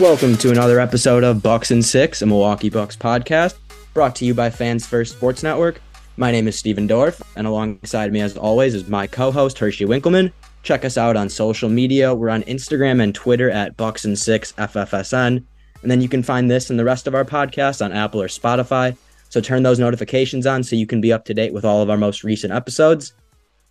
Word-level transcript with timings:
Welcome 0.00 0.36
to 0.38 0.50
another 0.50 0.80
episode 0.80 1.22
of 1.22 1.42
Bucks 1.42 1.70
and 1.70 1.84
Six, 1.84 2.22
a 2.22 2.26
Milwaukee 2.26 2.70
Bucks 2.70 2.96
podcast, 2.96 3.56
brought 3.92 4.16
to 4.16 4.24
you 4.24 4.32
by 4.32 4.48
Fans 4.48 4.86
First 4.86 5.12
Sports 5.12 5.42
Network. 5.42 5.80
My 6.16 6.32
name 6.32 6.48
is 6.48 6.58
Steven 6.58 6.88
Dorff, 6.88 7.20
and 7.36 7.46
alongside 7.46 8.10
me, 8.10 8.20
as 8.22 8.36
always, 8.36 8.74
is 8.74 8.88
my 8.88 9.06
co-host 9.06 9.58
Hershey 9.58 9.84
Winkleman. 9.84 10.32
Check 10.62 10.86
us 10.86 10.96
out 10.96 11.14
on 11.14 11.28
social 11.28 11.68
media. 11.68 12.14
We're 12.14 12.30
on 12.30 12.42
Instagram 12.44 13.02
and 13.02 13.14
Twitter 13.14 13.50
at 13.50 13.76
Bucks 13.76 14.06
and 14.06 14.18
Six 14.18 14.52
FFSN, 14.52 15.44
and 15.82 15.90
then 15.90 16.00
you 16.00 16.08
can 16.08 16.22
find 16.22 16.50
this 16.50 16.70
and 16.70 16.78
the 16.78 16.84
rest 16.84 17.06
of 17.06 17.14
our 17.14 17.24
podcast 17.24 17.84
on 17.84 17.92
Apple 17.92 18.22
or 18.22 18.28
Spotify. 18.28 18.96
So 19.28 19.40
turn 19.40 19.62
those 19.62 19.78
notifications 19.78 20.46
on 20.46 20.64
so 20.64 20.74
you 20.74 20.86
can 20.86 21.02
be 21.02 21.12
up 21.12 21.26
to 21.26 21.34
date 21.34 21.52
with 21.52 21.66
all 21.66 21.82
of 21.82 21.90
our 21.90 21.98
most 21.98 22.24
recent 22.24 22.52
episodes. 22.52 23.12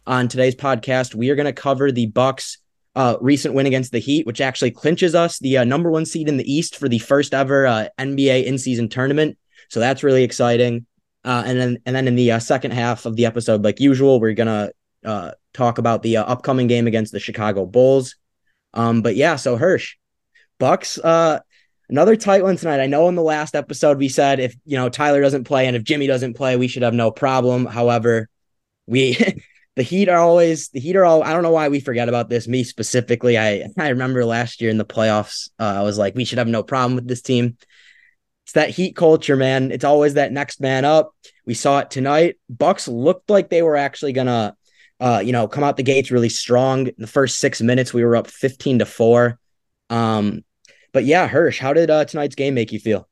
On 0.07 0.27
today's 0.27 0.55
podcast, 0.55 1.15
we 1.15 1.29
are 1.31 1.35
going 1.35 1.45
to 1.45 1.53
cover 1.53 1.91
the 1.91 2.05
Bucks 2.05 2.59
uh, 2.95 3.17
recent 3.21 3.53
win 3.53 3.65
against 3.65 3.91
the 3.91 3.99
Heat, 3.99 4.25
which 4.25 4.41
actually 4.41 4.71
clinches 4.71 5.15
us 5.15 5.39
the 5.39 5.59
uh, 5.59 5.63
number 5.63 5.89
one 5.89 6.05
seed 6.05 6.27
in 6.27 6.37
the 6.37 6.51
East 6.51 6.75
for 6.75 6.89
the 6.89 6.99
first 6.99 7.33
ever 7.33 7.65
uh, 7.65 7.87
NBA 7.97 8.45
in 8.45 8.57
season 8.57 8.89
tournament. 8.89 9.37
So 9.69 9.79
that's 9.79 10.03
really 10.03 10.23
exciting. 10.23 10.85
Uh, 11.23 11.43
and 11.45 11.59
then 11.59 11.77
and 11.85 11.95
then 11.95 12.07
in 12.07 12.15
the 12.15 12.31
uh, 12.31 12.39
second 12.39 12.71
half 12.71 13.05
of 13.05 13.15
the 13.15 13.25
episode, 13.25 13.63
like 13.63 13.79
usual, 13.79 14.19
we're 14.19 14.33
gonna 14.33 14.71
uh, 15.05 15.31
talk 15.53 15.77
about 15.77 16.03
the 16.03 16.17
upcoming 16.17 16.67
game 16.67 16.87
against 16.87 17.11
the 17.11 17.19
Chicago 17.19 17.65
Bulls. 17.65 18.15
Um, 18.73 19.01
but 19.01 19.15
yeah, 19.15 19.35
so 19.35 19.55
Hirsch, 19.55 19.95
Bucks, 20.57 20.97
another 21.91 22.15
tight 22.15 22.43
one 22.43 22.57
tonight. 22.57 22.79
I 22.79 22.87
know 22.87 23.07
in 23.07 23.15
the 23.15 23.21
last 23.21 23.55
episode 23.55 23.99
we 23.99 24.09
said 24.09 24.39
if 24.39 24.55
you 24.65 24.77
know 24.77 24.89
Tyler 24.89 25.21
doesn't 25.21 25.43
play 25.43 25.67
and 25.67 25.75
if 25.75 25.83
Jimmy 25.83 26.07
doesn't 26.07 26.35
play, 26.35 26.57
we 26.57 26.67
should 26.67 26.83
have 26.83 26.93
no 26.93 27.11
problem. 27.11 27.65
However, 27.65 28.27
we 28.87 29.15
the 29.75 29.83
Heat 29.83 30.09
are 30.09 30.19
always 30.19 30.69
the 30.69 30.79
Heat 30.79 30.95
are 30.95 31.05
all. 31.05 31.23
I 31.23 31.33
don't 31.33 31.43
know 31.43 31.51
why 31.51 31.69
we 31.69 31.79
forget 31.79 32.09
about 32.09 32.29
this. 32.29 32.47
Me 32.47 32.63
specifically, 32.63 33.37
I 33.37 33.67
I 33.77 33.89
remember 33.89 34.25
last 34.25 34.61
year 34.61 34.69
in 34.69 34.77
the 34.77 34.85
playoffs, 34.85 35.49
uh, 35.59 35.63
I 35.63 35.83
was 35.83 35.97
like, 35.97 36.15
we 36.15 36.25
should 36.25 36.39
have 36.39 36.47
no 36.47 36.63
problem 36.63 36.95
with 36.95 37.07
this 37.07 37.21
team. 37.21 37.57
It's 38.45 38.53
that 38.53 38.69
Heat 38.69 38.95
culture, 38.95 39.35
man. 39.35 39.71
It's 39.71 39.85
always 39.85 40.15
that 40.15 40.33
next 40.33 40.59
man 40.59 40.83
up. 40.83 41.15
We 41.45 41.53
saw 41.53 41.79
it 41.79 41.91
tonight. 41.91 42.37
Bucks 42.49 42.87
looked 42.87 43.29
like 43.29 43.49
they 43.49 43.61
were 43.61 43.77
actually 43.77 44.13
gonna, 44.13 44.55
uh, 44.99 45.21
you 45.23 45.31
know, 45.31 45.47
come 45.47 45.63
out 45.63 45.77
the 45.77 45.83
gates 45.83 46.11
really 46.11 46.29
strong. 46.29 46.87
In 46.87 46.95
the 46.97 47.07
first 47.07 47.39
six 47.39 47.61
minutes, 47.61 47.93
we 47.93 48.03
were 48.03 48.15
up 48.15 48.27
fifteen 48.27 48.79
to 48.79 48.85
four. 48.85 49.39
Um, 49.89 50.43
but 50.91 51.05
yeah, 51.05 51.27
Hirsch, 51.27 51.59
how 51.59 51.71
did 51.73 51.89
uh, 51.89 52.03
tonight's 52.03 52.35
game 52.35 52.55
make 52.55 52.73
you 52.73 52.79
feel? 52.79 53.07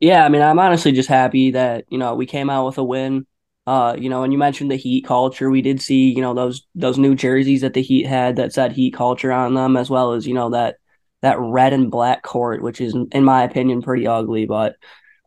Yeah, 0.00 0.24
I 0.24 0.28
mean, 0.28 0.42
I'm 0.42 0.58
honestly 0.58 0.92
just 0.92 1.08
happy 1.08 1.52
that 1.52 1.86
you 1.88 1.96
know 1.96 2.14
we 2.14 2.26
came 2.26 2.50
out 2.50 2.66
with 2.66 2.76
a 2.76 2.84
win. 2.84 3.26
Uh, 3.66 3.96
you 3.98 4.10
know, 4.10 4.22
and 4.22 4.32
you 4.32 4.38
mentioned 4.38 4.70
the 4.70 4.76
Heat 4.76 5.06
culture. 5.06 5.48
We 5.48 5.62
did 5.62 5.80
see, 5.80 6.10
you 6.10 6.20
know, 6.20 6.34
those 6.34 6.66
those 6.74 6.98
new 6.98 7.14
jerseys 7.14 7.62
that 7.62 7.74
the 7.74 7.82
Heat 7.82 8.06
had 8.06 8.36
that 8.36 8.52
said 8.52 8.72
Heat 8.72 8.92
culture 8.92 9.32
on 9.32 9.54
them, 9.54 9.76
as 9.76 9.88
well 9.88 10.12
as 10.12 10.26
you 10.26 10.34
know 10.34 10.50
that 10.50 10.76
that 11.22 11.40
red 11.40 11.72
and 11.72 11.90
black 11.90 12.22
court, 12.22 12.62
which 12.62 12.80
is, 12.80 12.94
in 13.12 13.24
my 13.24 13.42
opinion, 13.44 13.80
pretty 13.80 14.06
ugly, 14.06 14.44
but 14.44 14.76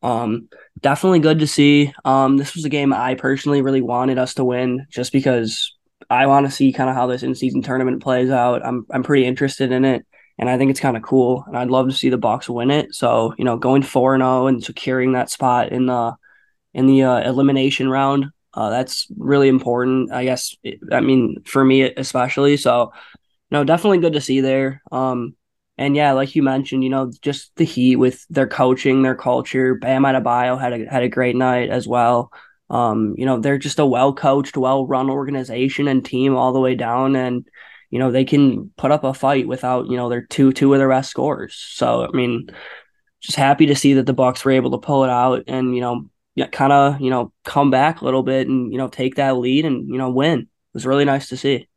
um, 0.03 0.47
definitely 0.79 1.19
good 1.19 1.39
to 1.39 1.47
see. 1.47 1.91
Um, 2.05 2.37
this 2.37 2.53
was 2.53 2.65
a 2.65 2.69
game 2.69 2.93
I 2.93 3.15
personally 3.15 3.63
really 3.63 3.81
wanted 3.81 4.19
us 4.19 4.35
to 4.35 4.45
win, 4.45 4.85
just 4.91 5.11
because 5.11 5.75
I 6.09 6.27
want 6.27 6.45
to 6.45 6.51
see 6.51 6.71
kind 6.71 6.89
of 6.89 6.95
how 6.95 7.07
this 7.07 7.23
in 7.23 7.33
season 7.33 7.63
tournament 7.63 8.03
plays 8.03 8.29
out. 8.29 8.63
I'm 8.63 8.85
I'm 8.91 9.03
pretty 9.03 9.25
interested 9.25 9.71
in 9.71 9.83
it, 9.83 10.05
and 10.37 10.49
I 10.49 10.57
think 10.59 10.69
it's 10.69 10.79
kind 10.79 10.95
of 10.95 11.03
cool, 11.03 11.43
and 11.47 11.57
I'd 11.57 11.69
love 11.69 11.87
to 11.87 11.95
see 11.95 12.09
the 12.09 12.17
Bucks 12.17 12.47
win 12.47 12.69
it. 12.69 12.93
So 12.93 13.33
you 13.37 13.45
know, 13.45 13.57
going 13.57 13.81
four 13.81 14.13
and 14.13 14.21
zero 14.21 14.43
oh 14.43 14.47
and 14.47 14.63
securing 14.63 15.13
that 15.13 15.31
spot 15.31 15.71
in 15.71 15.87
the 15.87 16.15
in 16.77 16.85
the 16.85 17.03
uh, 17.03 17.27
elimination 17.27 17.89
round. 17.89 18.27
Uh, 18.53 18.69
that's 18.69 19.07
really 19.17 19.49
important, 19.49 20.11
I 20.11 20.23
guess. 20.23 20.55
I 20.91 21.01
mean, 21.01 21.37
for 21.43 21.65
me 21.65 21.81
especially. 21.81 22.55
So, 22.55 22.93
know, 23.51 23.63
definitely 23.63 23.97
good 23.97 24.13
to 24.13 24.21
see 24.21 24.41
there. 24.41 24.81
Um, 24.91 25.35
and 25.77 25.95
yeah, 25.95 26.11
like 26.13 26.35
you 26.35 26.43
mentioned, 26.43 26.83
you 26.83 26.89
know, 26.89 27.11
just 27.21 27.51
the 27.55 27.63
Heat 27.63 27.97
with 27.97 28.25
their 28.29 28.47
coaching, 28.47 29.01
their 29.01 29.15
culture. 29.15 29.75
Bam 29.75 30.03
Adebayo 30.03 30.59
had 30.59 30.73
a 30.73 30.85
had 30.89 31.03
a 31.03 31.09
great 31.09 31.35
night 31.35 31.69
as 31.69 31.87
well. 31.87 32.31
Um, 32.69 33.15
you 33.17 33.25
know, 33.25 33.39
they're 33.39 33.57
just 33.57 33.79
a 33.79 33.85
well 33.85 34.13
coached, 34.13 34.55
well 34.55 34.85
run 34.85 35.09
organization 35.09 35.87
and 35.87 36.05
team 36.05 36.35
all 36.35 36.53
the 36.53 36.59
way 36.59 36.75
down, 36.75 37.15
and 37.15 37.47
you 37.89 37.99
know 37.99 38.11
they 38.11 38.25
can 38.25 38.71
put 38.77 38.91
up 38.91 39.03
a 39.03 39.13
fight 39.13 39.47
without 39.47 39.87
you 39.87 39.97
know 39.97 40.09
their 40.09 40.21
two 40.21 40.51
two 40.51 40.73
of 40.73 40.79
their 40.79 40.89
best 40.89 41.09
scores. 41.09 41.55
So 41.55 42.05
I 42.05 42.15
mean, 42.15 42.49
just 43.19 43.37
happy 43.37 43.67
to 43.67 43.75
see 43.75 43.95
that 43.95 44.05
the 44.05 44.13
Bucks 44.13 44.45
were 44.45 44.51
able 44.51 44.71
to 44.71 44.85
pull 44.85 45.03
it 45.03 45.09
out 45.09 45.43
and 45.47 45.75
you 45.75 45.81
know 45.81 46.09
yeah, 46.37 46.45
kind 46.45 46.71
of, 46.71 47.01
you 47.01 47.09
know, 47.09 47.33
come 47.43 47.71
back 47.71 48.01
a 48.01 48.05
little 48.05 48.21
bit 48.21 48.47
and, 48.47 48.71
you 48.71 48.77
know, 48.77 48.87
take 48.87 49.15
that 49.15 49.37
lead 49.37 49.65
and, 49.65 49.89
you 49.89 49.97
know, 49.97 50.11
win. 50.11 50.41
It 50.41 50.47
was 50.71 50.85
really 50.85 51.03
nice 51.03 51.29
to 51.29 51.37
see. 51.37 51.67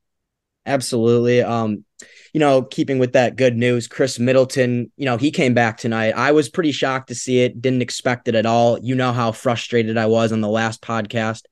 Absolutely. 0.66 1.40
Um, 1.40 1.86
you 2.34 2.40
know, 2.40 2.60
keeping 2.60 2.98
with 2.98 3.14
that 3.14 3.36
good 3.36 3.56
news, 3.56 3.88
Khris 3.88 4.18
Middleton, 4.18 4.92
you 4.98 5.06
know, 5.06 5.16
he 5.16 5.30
came 5.30 5.54
back 5.54 5.78
tonight. 5.78 6.10
I 6.10 6.32
was 6.32 6.50
pretty 6.50 6.72
shocked 6.72 7.08
to 7.08 7.14
see 7.14 7.40
it, 7.40 7.62
didn't 7.62 7.80
expect 7.80 8.28
it 8.28 8.34
at 8.34 8.44
all. 8.44 8.78
You 8.78 8.94
know 8.94 9.12
how 9.12 9.32
frustrated 9.32 9.96
I 9.96 10.04
was 10.04 10.30
on 10.30 10.42
the 10.42 10.48
last 10.48 10.82
podcast. 10.82 11.44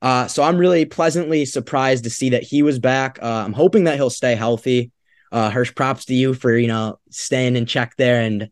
Uh, 0.00 0.26
so 0.26 0.42
I'm 0.42 0.56
really 0.56 0.86
pleasantly 0.86 1.44
surprised 1.44 2.04
to 2.04 2.10
see 2.10 2.30
that 2.30 2.44
he 2.44 2.62
was 2.62 2.78
back. 2.78 3.18
Uh, 3.20 3.42
I'm 3.44 3.52
hoping 3.52 3.84
that 3.84 3.96
he'll 3.96 4.08
stay 4.08 4.34
healthy. 4.34 4.90
Uh, 5.30 5.50
Hirsch, 5.50 5.74
props 5.74 6.06
to 6.06 6.14
you 6.14 6.32
for, 6.32 6.56
you 6.56 6.68
know, 6.68 6.98
staying 7.10 7.56
in 7.56 7.66
check 7.66 7.94
there. 7.98 8.22
And 8.22 8.48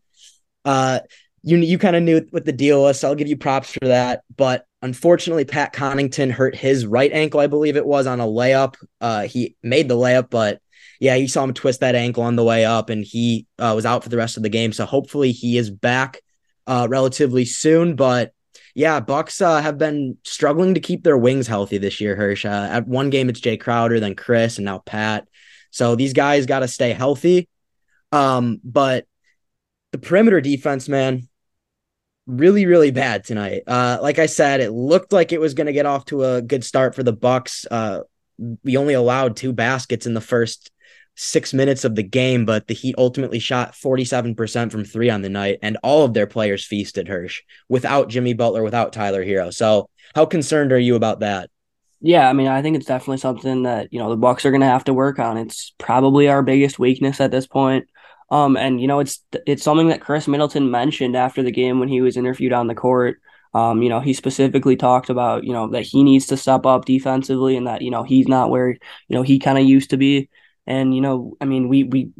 uh, 0.65 0.99
you 1.43 1.57
you 1.57 1.77
kind 1.77 1.95
of 1.95 2.03
knew 2.03 2.25
what 2.31 2.45
the 2.45 2.51
deal 2.51 2.81
was, 2.81 2.99
so 2.99 3.07
I'll 3.07 3.15
give 3.15 3.27
you 3.27 3.37
props 3.37 3.73
for 3.73 3.87
that. 3.87 4.21
But 4.35 4.65
unfortunately, 4.81 5.45
Pat 5.45 5.73
Connaughton 5.73 6.31
hurt 6.31 6.55
his 6.55 6.85
right 6.85 7.11
ankle, 7.11 7.39
I 7.39 7.47
believe 7.47 7.77
it 7.77 7.85
was, 7.85 8.07
on 8.07 8.19
a 8.19 8.25
layup. 8.25 8.75
Uh, 9.01 9.23
he 9.23 9.55
made 9.63 9.87
the 9.87 9.95
layup, 9.95 10.29
but 10.29 10.61
yeah, 10.99 11.15
you 11.15 11.27
saw 11.27 11.43
him 11.43 11.53
twist 11.53 11.79
that 11.81 11.95
ankle 11.95 12.23
on 12.23 12.35
the 12.35 12.43
way 12.43 12.65
up, 12.65 12.89
and 12.89 13.03
he 13.03 13.45
uh, 13.59 13.73
was 13.75 13.85
out 13.85 14.03
for 14.03 14.09
the 14.09 14.17
rest 14.17 14.37
of 14.37 14.43
the 14.43 14.49
game. 14.49 14.73
So 14.73 14.85
hopefully, 14.85 15.31
he 15.31 15.57
is 15.57 15.69
back 15.69 16.21
uh, 16.65 16.87
relatively 16.89 17.45
soon. 17.45 17.95
But 17.95 18.33
yeah, 18.75 18.99
Bucks 18.99 19.41
uh, 19.41 19.61
have 19.61 19.77
been 19.77 20.17
struggling 20.23 20.73
to 20.73 20.79
keep 20.79 21.03
their 21.03 21.17
wings 21.17 21.47
healthy 21.47 21.77
this 21.77 22.01
year. 22.01 22.15
Hirsch 22.15 22.45
uh, 22.45 22.67
at 22.71 22.87
one 22.87 23.09
game 23.09 23.29
it's 23.29 23.41
Jae 23.41 23.59
Crowder, 23.59 23.99
then 23.99 24.15
Khris, 24.15 24.57
and 24.57 24.65
now 24.65 24.79
Pat. 24.79 25.27
So 25.71 25.95
these 25.95 26.13
guys 26.13 26.45
got 26.45 26.59
to 26.59 26.67
stay 26.67 26.93
healthy. 26.93 27.47
Um, 28.11 28.59
but 28.63 29.05
the 29.97 30.07
perimeter 30.07 30.41
defense, 30.41 30.87
man, 30.87 31.27
really, 32.25 32.65
really 32.65 32.91
bad 32.91 33.23
tonight. 33.23 33.63
Uh, 33.65 33.97
like 34.01 34.19
I 34.19 34.25
said, 34.27 34.59
it 34.59 34.71
looked 34.71 35.11
like 35.11 35.31
it 35.31 35.39
was 35.39 35.53
going 35.53 35.67
to 35.67 35.73
get 35.73 35.85
off 35.85 36.05
to 36.05 36.23
a 36.23 36.41
good 36.41 36.63
start 36.63 36.95
for 36.95 37.03
the 37.03 37.13
Bucks. 37.13 37.65
Uh, 37.69 38.01
we 38.63 38.77
only 38.77 38.93
allowed 38.93 39.35
two 39.35 39.53
baskets 39.53 40.05
in 40.05 40.13
the 40.13 40.21
first 40.21 40.71
six 41.15 41.51
minutes 41.51 41.83
of 41.83 41.95
the 41.95 42.03
game, 42.03 42.45
but 42.45 42.67
the 42.67 42.75
Heat 42.75 42.95
ultimately 42.97 43.39
shot 43.39 43.73
47% 43.73 44.71
from 44.71 44.85
three 44.85 45.09
on 45.09 45.23
the 45.23 45.29
night, 45.29 45.57
and 45.63 45.77
all 45.81 46.05
of 46.05 46.13
their 46.13 46.27
players 46.27 46.63
feasted 46.63 47.07
Hirsch 47.07 47.41
without 47.69 48.09
Jimmy 48.09 48.33
Butler, 48.33 48.61
without 48.61 48.93
Tyler 48.93 49.25
Herro. 49.25 49.51
So, 49.51 49.89
how 50.13 50.25
concerned 50.25 50.71
are 50.71 50.79
you 50.79 50.95
about 50.95 51.21
that? 51.21 51.49
Yeah, 51.99 52.29
I 52.29 52.33
mean, 52.33 52.47
I 52.47 52.61
think 52.61 52.77
it's 52.77 52.85
definitely 52.85 53.17
something 53.17 53.63
that 53.63 53.91
you 53.91 53.97
know 53.97 54.11
the 54.11 54.15
Bucks 54.15 54.45
are 54.45 54.51
going 54.51 54.61
to 54.61 54.67
have 54.67 54.83
to 54.83 54.93
work 54.93 55.17
on. 55.17 55.37
It's 55.37 55.73
probably 55.79 56.27
our 56.27 56.43
biggest 56.43 56.77
weakness 56.77 57.19
at 57.19 57.31
this 57.31 57.47
point. 57.47 57.87
Um, 58.29 58.57
and 58.57 58.81
you 58.81 58.87
know, 58.87 58.99
it's 58.99 59.23
it's 59.45 59.63
something 59.63 59.87
that 59.89 60.01
Khris 60.01 60.27
Middleton 60.27 60.69
mentioned 60.69 61.15
after 61.15 61.43
the 61.43 61.51
game 61.51 61.79
when 61.79 61.87
he 61.89 62.01
was 62.01 62.17
interviewed 62.17 62.53
on 62.53 62.67
the 62.67 62.75
court. 62.75 63.19
Um, 63.53 63.81
you 63.81 63.89
know, 63.89 64.01
he 64.01 64.13
specifically 64.13 64.75
talked 64.75 65.09
about, 65.09 65.43
you 65.43 65.53
know, 65.53 65.69
that 65.69 65.83
he 65.83 66.03
needs 66.03 66.27
to 66.27 66.37
step 66.37 66.65
up 66.65 66.85
defensively 66.85 67.55
and 67.55 67.65
that, 67.65 67.81
you 67.81 67.89
know, 67.89 68.03
he's 68.03 68.27
not 68.27 68.49
where, 68.49 68.69
you 68.69 68.77
know, 69.09 69.23
he 69.23 69.39
kind 69.39 69.57
of 69.57 69.63
used 69.63 69.91
to 69.91 69.97
be. 69.97 70.29
And, 70.67 70.93
you 70.93 71.01
know, 71.01 71.37
I 71.39 71.45
mean, 71.45 71.69
we 71.69 71.83
we 71.85 72.11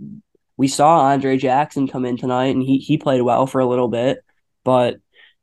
we 0.55 0.67
saw 0.67 1.01
Andre 1.01 1.37
Jackson 1.37 1.87
come 1.87 2.05
in 2.05 2.17
tonight 2.17 2.47
and 2.55 2.63
he 2.63 2.77
he 2.79 2.97
played 2.97 3.21
well 3.21 3.45
for 3.45 3.59
a 3.59 3.67
little 3.67 3.89
bit, 3.89 4.23
but 4.63 4.97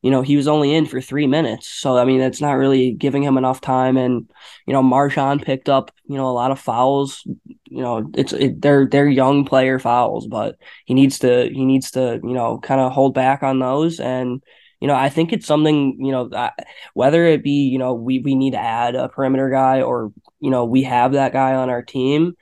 you 0.05 0.11
know, 0.11 0.21
he 0.21 0.37
was 0.37 0.47
only 0.47 0.75
in 0.75 0.85
for 0.85 1.01
three 1.01 1.27
minutes. 1.27 1.67
So, 1.67 1.97
I 1.97 2.05
mean, 2.05 2.21
it's 2.21 2.43
not 2.43 2.59
really 2.59 2.93
giving 2.93 3.23
him 3.23 3.39
enough 3.39 3.63
time. 3.63 3.97
And, 3.97 4.31
you 4.67 4.75
know, 4.75 4.83
MarJon 4.83 5.43
picked 5.43 5.71
up, 5.71 5.91
you 6.07 6.19
know, 6.19 6.29
a 6.29 6.31
lot 6.31 6.51
of 6.51 6.61
fouls. 6.61 7.23
You 7.25 7.81
know, 7.81 8.11
it's, 8.13 8.35
it, 8.35 8.61
they're, 8.61 8.87
they're 8.87 9.09
young 9.09 9.47
player 9.47 9.79
fouls, 9.79 10.27
but 10.27 10.57
he 10.85 10.93
needs 10.93 11.21
to, 11.21 11.49
he 11.51 11.65
needs 11.65 11.93
to, 11.93 12.21
you 12.23 12.35
know, 12.35 12.59
kind 12.59 12.83
of 12.83 12.93
hold 12.93 13.15
back 13.15 13.43
on 13.43 13.61
those. 13.61 13.99
And, 13.99 14.43
you 14.79 14.89
know, 14.89 14.95
I 14.95 15.09
think 15.09 15.33
it's 15.33 15.47
something, 15.47 15.97
you 15.99 16.13
know, 16.13 16.51
whether 16.93 17.25
it 17.25 17.43
be, 17.43 17.71
you 17.71 17.79
know, 17.79 17.95
we, 17.95 18.19
we 18.19 18.35
need 18.35 18.51
to 18.51 18.61
add 18.61 18.97
a 18.97 19.09
perimeter 19.09 19.49
guy 19.49 19.81
or, 19.81 20.13
you 20.39 20.51
know, 20.51 20.67
we 20.67 20.83
have 20.83 21.13
that 21.13 21.33
guy 21.33 21.55
on 21.55 21.71
our 21.71 21.83
team 21.83 22.35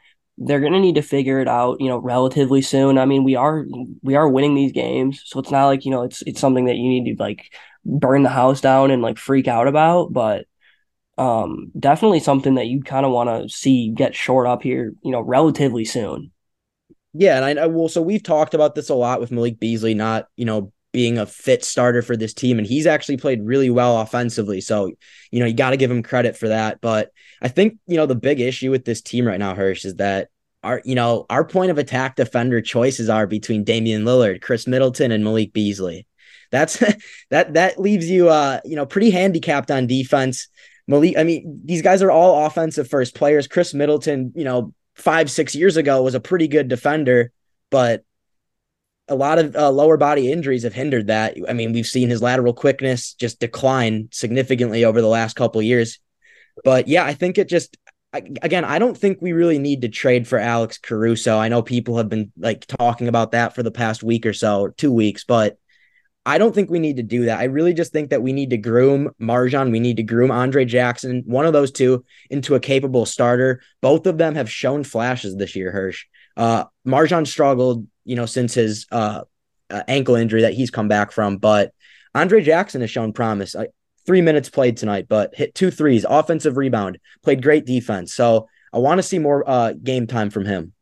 they're 0.44 0.60
going 0.60 0.72
to 0.72 0.80
need 0.80 0.96
to 0.96 1.02
figure 1.02 1.40
it 1.40 1.48
out, 1.48 1.80
you 1.80 1.88
know, 1.88 1.98
relatively 1.98 2.62
soon. 2.62 2.98
I 2.98 3.04
mean, 3.04 3.24
we 3.24 3.36
are 3.36 3.64
we 4.02 4.16
are 4.16 4.28
winning 4.28 4.54
these 4.54 4.72
games, 4.72 5.22
so 5.24 5.40
it's 5.40 5.50
not 5.50 5.66
like 5.66 5.84
you 5.84 5.90
know 5.90 6.02
it's 6.02 6.22
it's 6.22 6.40
something 6.40 6.66
that 6.66 6.76
you 6.76 6.88
need 6.88 7.16
to 7.16 7.22
like 7.22 7.52
burn 7.84 8.22
the 8.22 8.28
house 8.28 8.60
down 8.60 8.90
and 8.90 9.02
like 9.02 9.18
freak 9.18 9.48
out 9.48 9.68
about, 9.68 10.12
but 10.12 10.46
um, 11.18 11.70
definitely 11.78 12.20
something 12.20 12.54
that 12.54 12.66
you 12.66 12.82
kind 12.82 13.06
of 13.06 13.12
want 13.12 13.28
to 13.28 13.48
see 13.54 13.90
get 13.90 14.14
short 14.14 14.46
up 14.46 14.62
here, 14.62 14.92
you 15.02 15.12
know, 15.12 15.20
relatively 15.20 15.84
soon. 15.84 16.32
Yeah, 17.12 17.44
and 17.44 17.60
I 17.60 17.66
well, 17.66 17.88
so 17.88 18.00
we've 18.02 18.22
talked 18.22 18.54
about 18.54 18.74
this 18.74 18.88
a 18.88 18.94
lot 18.94 19.20
with 19.20 19.30
Malik 19.30 19.60
Beasley 19.60 19.94
not, 19.94 20.28
you 20.36 20.44
know, 20.44 20.72
being 20.92 21.18
a 21.18 21.26
fit 21.26 21.64
starter 21.64 22.02
for 22.02 22.16
this 22.16 22.34
team, 22.34 22.58
and 22.58 22.66
he's 22.66 22.86
actually 22.86 23.16
played 23.16 23.42
really 23.42 23.70
well 23.70 24.00
offensively. 24.00 24.60
So, 24.60 24.92
you 25.30 25.40
know, 25.40 25.46
you 25.46 25.54
got 25.54 25.70
to 25.70 25.76
give 25.76 25.90
him 25.90 26.02
credit 26.02 26.36
for 26.36 26.48
that. 26.48 26.80
But 26.80 27.10
I 27.40 27.48
think 27.48 27.78
you 27.86 27.96
know 27.96 28.06
the 28.06 28.14
big 28.14 28.40
issue 28.40 28.70
with 28.70 28.84
this 28.84 29.02
team 29.02 29.26
right 29.26 29.38
now, 29.38 29.54
Hirsch, 29.54 29.84
is 29.84 29.96
that 29.96 30.28
our 30.62 30.80
you 30.84 30.94
know 30.94 31.26
our 31.30 31.44
point 31.44 31.70
of 31.70 31.78
attack 31.78 32.16
defender 32.16 32.60
choices 32.60 33.08
are 33.08 33.26
between 33.26 33.64
Damian 33.64 34.04
Lillard, 34.04 34.40
Khris 34.40 34.66
Middleton, 34.66 35.12
and 35.12 35.24
Malik 35.24 35.52
Beasley. 35.52 36.06
That's 36.50 36.82
that 37.30 37.54
that 37.54 37.80
leaves 37.80 38.08
you 38.08 38.28
uh 38.28 38.60
you 38.64 38.76
know 38.76 38.86
pretty 38.86 39.10
handicapped 39.10 39.70
on 39.70 39.86
defense. 39.86 40.48
Malik, 40.86 41.16
I 41.16 41.24
mean 41.24 41.62
these 41.64 41.82
guys 41.82 42.02
are 42.02 42.10
all 42.10 42.46
offensive 42.46 42.88
first 42.88 43.14
players. 43.14 43.48
Khris 43.48 43.74
Middleton, 43.74 44.32
you 44.34 44.44
know, 44.44 44.72
five 44.94 45.30
six 45.30 45.54
years 45.54 45.76
ago 45.76 46.02
was 46.02 46.14
a 46.14 46.20
pretty 46.20 46.48
good 46.48 46.68
defender, 46.68 47.32
but 47.70 48.04
a 49.08 49.14
lot 49.14 49.38
of 49.38 49.56
uh, 49.56 49.70
lower 49.70 49.96
body 49.96 50.30
injuries 50.30 50.62
have 50.62 50.72
hindered 50.72 51.08
that. 51.08 51.36
I 51.48 51.52
mean, 51.52 51.72
we've 51.72 51.86
seen 51.86 52.08
his 52.08 52.22
lateral 52.22 52.54
quickness 52.54 53.14
just 53.14 53.40
decline 53.40 54.08
significantly 54.12 54.84
over 54.84 55.00
the 55.00 55.08
last 55.08 55.34
couple 55.34 55.60
years. 55.60 55.98
But 56.64 56.88
yeah, 56.88 57.04
I 57.04 57.14
think 57.14 57.38
it 57.38 57.48
just 57.48 57.76
again, 58.12 58.64
I 58.64 58.78
don't 58.78 58.96
think 58.96 59.18
we 59.20 59.32
really 59.32 59.58
need 59.58 59.82
to 59.82 59.88
trade 59.88 60.28
for 60.28 60.38
Alex 60.38 60.78
Caruso. 60.78 61.38
I 61.38 61.48
know 61.48 61.62
people 61.62 61.96
have 61.96 62.08
been 62.08 62.32
like 62.38 62.66
talking 62.66 63.08
about 63.08 63.32
that 63.32 63.54
for 63.54 63.62
the 63.62 63.70
past 63.70 64.02
week 64.02 64.26
or 64.26 64.32
so, 64.32 64.68
two 64.68 64.92
weeks, 64.92 65.24
but 65.24 65.56
I 66.24 66.38
don't 66.38 66.54
think 66.54 66.70
we 66.70 66.78
need 66.78 66.98
to 66.98 67.02
do 67.02 67.24
that. 67.24 67.40
I 67.40 67.44
really 67.44 67.74
just 67.74 67.92
think 67.92 68.10
that 68.10 68.22
we 68.22 68.32
need 68.32 68.50
to 68.50 68.56
groom 68.56 69.10
MarJon. 69.20 69.72
We 69.72 69.80
need 69.80 69.96
to 69.96 70.04
groom 70.04 70.30
Andre 70.30 70.64
Jackson, 70.64 71.24
one 71.26 71.46
of 71.46 71.52
those 71.52 71.72
two, 71.72 72.04
into 72.30 72.54
a 72.54 72.60
capable 72.60 73.06
starter. 73.06 73.60
Both 73.80 74.06
of 74.06 74.18
them 74.18 74.36
have 74.36 74.50
shown 74.50 74.84
flashes 74.84 75.34
this 75.36 75.56
year, 75.56 75.72
Hirsch. 75.72 76.04
Uh, 76.36 76.64
MarJon 76.86 77.26
struggled, 77.26 77.86
you 78.04 78.14
know, 78.14 78.26
since 78.26 78.54
his 78.54 78.86
uh, 78.92 79.22
uh, 79.68 79.82
ankle 79.88 80.14
injury 80.14 80.42
that 80.42 80.54
he's 80.54 80.70
come 80.70 80.86
back 80.86 81.10
from, 81.10 81.38
but 81.38 81.72
Andre 82.14 82.42
Jackson 82.42 82.82
has 82.82 82.90
shown 82.90 83.12
promise 83.12 83.56
three 84.06 84.20
minutes 84.20 84.50
played 84.50 84.76
tonight, 84.76 85.06
but 85.08 85.34
hit 85.34 85.54
two 85.54 85.70
threes, 85.70 86.04
offensive 86.08 86.56
rebound, 86.56 86.98
played 87.22 87.42
great 87.42 87.66
defense. 87.66 88.12
So 88.12 88.48
I 88.72 88.78
want 88.78 88.98
to 88.98 89.02
see 89.02 89.18
more 89.18 89.48
uh, 89.48 89.72
game 89.72 90.06
time 90.06 90.30
from 90.30 90.44
him. 90.44 90.72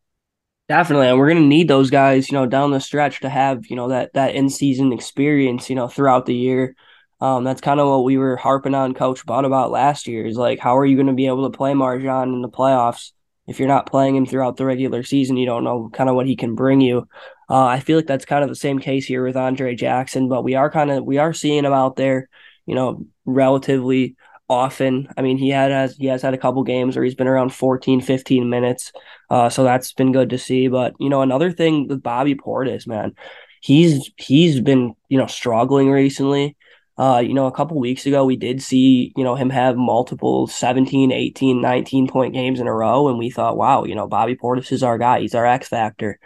Definitely, 0.68 1.08
and 1.08 1.18
we're 1.18 1.28
gonna 1.28 1.40
need 1.40 1.66
those 1.66 1.90
guys, 1.90 2.30
you 2.30 2.38
know, 2.38 2.46
down 2.46 2.70
the 2.70 2.80
stretch 2.80 3.20
to 3.20 3.28
have 3.28 3.66
you 3.66 3.74
know 3.74 3.88
that 3.88 4.12
that 4.14 4.36
in 4.36 4.48
season 4.48 4.92
experience, 4.92 5.68
you 5.68 5.74
know, 5.74 5.88
throughout 5.88 6.26
the 6.26 6.34
year. 6.34 6.76
Um, 7.20 7.44
that's 7.44 7.60
kind 7.60 7.80
of 7.80 7.88
what 7.88 8.04
we 8.04 8.16
were 8.16 8.36
harping 8.36 8.74
on 8.74 8.94
Coach 8.94 9.26
Bud 9.26 9.44
about 9.44 9.70
last 9.70 10.06
year. 10.06 10.24
Is 10.24 10.36
like, 10.36 10.58
how 10.58 10.78
are 10.78 10.86
you 10.86 10.96
going 10.96 11.08
to 11.08 11.12
be 11.12 11.26
able 11.26 11.50
to 11.50 11.56
play 11.56 11.72
MarJon 11.72 12.32
in 12.34 12.40
the 12.40 12.48
playoffs 12.48 13.12
if 13.46 13.58
you're 13.58 13.68
not 13.68 13.90
playing 13.90 14.16
him 14.16 14.24
throughout 14.24 14.56
the 14.56 14.64
regular 14.64 15.02
season? 15.02 15.36
You 15.36 15.44
don't 15.44 15.64
know 15.64 15.90
kind 15.92 16.08
of 16.08 16.14
what 16.16 16.26
he 16.26 16.36
can 16.36 16.54
bring 16.54 16.80
you. 16.80 17.08
Uh, 17.50 17.64
I 17.64 17.80
feel 17.80 17.98
like 17.98 18.06
that's 18.06 18.24
kind 18.24 18.44
of 18.44 18.48
the 18.48 18.54
same 18.54 18.78
case 18.78 19.04
here 19.04 19.24
with 19.24 19.36
Andre 19.36 19.74
Jackson, 19.74 20.28
but 20.28 20.44
we 20.44 20.54
are 20.54 20.70
kind 20.70 20.90
of 20.90 21.04
we 21.04 21.18
are 21.18 21.34
seeing 21.34 21.64
him 21.64 21.72
out 21.72 21.96
there 21.96 22.28
you 22.70 22.76
know, 22.76 23.04
relatively 23.26 24.16
often. 24.48 25.08
I 25.16 25.22
mean, 25.22 25.38
he 25.38 25.50
had 25.50 25.72
has 25.72 25.96
he 25.96 26.06
has 26.06 26.22
had 26.22 26.34
a 26.34 26.38
couple 26.38 26.62
games 26.62 26.94
where 26.94 27.04
he's 27.04 27.16
been 27.16 27.26
around 27.26 27.52
14, 27.52 28.00
15 28.00 28.48
minutes. 28.48 28.92
Uh, 29.28 29.48
so 29.48 29.64
that's 29.64 29.92
been 29.92 30.12
good 30.12 30.30
to 30.30 30.38
see. 30.38 30.68
But 30.68 30.94
you 31.00 31.08
know, 31.08 31.22
another 31.22 31.50
thing 31.50 31.88
with 31.88 32.02
Bobby 32.02 32.36
Portis, 32.36 32.86
man, 32.86 33.14
he's 33.60 34.10
he's 34.18 34.60
been 34.60 34.94
you 35.08 35.18
know 35.18 35.26
struggling 35.26 35.90
recently. 35.90 36.56
Uh, 36.96 37.18
you 37.18 37.34
know, 37.34 37.46
a 37.46 37.52
couple 37.52 37.80
weeks 37.80 38.04
ago, 38.04 38.24
we 38.26 38.36
did 38.36 38.62
see, 38.62 39.10
you 39.16 39.24
know, 39.24 39.34
him 39.34 39.48
have 39.48 39.74
multiple 39.74 40.46
17, 40.46 41.10
18, 41.10 41.60
19 41.60 42.06
point 42.08 42.34
games 42.34 42.60
in 42.60 42.66
a 42.66 42.74
row. 42.74 43.08
And 43.08 43.18
we 43.18 43.30
thought, 43.30 43.56
wow, 43.56 43.84
you 43.84 43.94
know, 43.94 44.06
Bobby 44.06 44.36
Portis 44.36 44.70
is 44.70 44.82
our 44.82 44.98
guy. 44.98 45.20
He's 45.20 45.34
our 45.34 45.46
X 45.46 45.66
factor. 45.66 46.20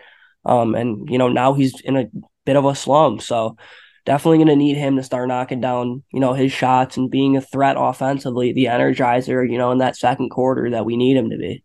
Um, 0.44 0.74
and, 0.74 1.08
you 1.08 1.16
know, 1.16 1.28
now 1.28 1.54
he's 1.54 1.80
in 1.80 1.96
a 1.96 2.06
bit 2.44 2.56
of 2.56 2.64
a 2.64 2.74
slump. 2.74 3.22
So, 3.22 3.56
definitely 4.04 4.38
going 4.38 4.48
to 4.48 4.56
need 4.56 4.76
him 4.76 4.96
to 4.96 5.02
start 5.02 5.28
knocking 5.28 5.60
down, 5.60 6.02
you 6.12 6.20
know, 6.20 6.34
his 6.34 6.52
shots 6.52 6.96
and 6.96 7.10
being 7.10 7.36
a 7.36 7.40
threat 7.40 7.76
offensively, 7.78 8.52
the 8.52 8.66
energizer, 8.66 9.48
you 9.50 9.58
know, 9.58 9.72
in 9.72 9.78
that 9.78 9.96
second 9.96 10.30
quarter 10.30 10.70
that 10.70 10.84
we 10.84 10.96
need 10.96 11.16
him 11.16 11.30
to 11.30 11.36
be. 11.36 11.64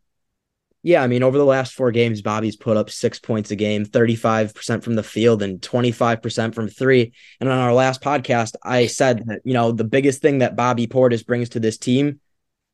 Yeah, 0.81 1.03
I 1.03 1.07
mean, 1.07 1.23
over 1.23 1.37
the 1.37 1.45
last 1.45 1.73
four 1.73 1.91
games, 1.91 2.21
Bobby's 2.21 2.55
put 2.55 2.77
up 2.77 2.89
six 2.89 3.19
points 3.19 3.51
a 3.51 3.57
game, 3.57 3.85
35% 3.85 4.81
from 4.81 4.95
the 4.95 5.03
field 5.03 5.43
and 5.43 5.59
25% 5.59 6.55
from 6.55 6.69
three. 6.69 7.11
And 7.41 7.49
on 7.49 7.57
our 7.57 7.73
last 7.73 8.01
podcast, 8.01 8.53
I 8.63 8.87
said 8.87 9.25
that, 9.25 9.41
you 9.43 9.53
know, 9.53 9.73
the 9.73 9.83
biggest 9.83 10.21
thing 10.21 10.37
that 10.37 10.55
Bobby 10.55 10.87
Portis 10.87 11.25
brings 11.25 11.49
to 11.49 11.59
this 11.59 11.77
team, 11.77 12.21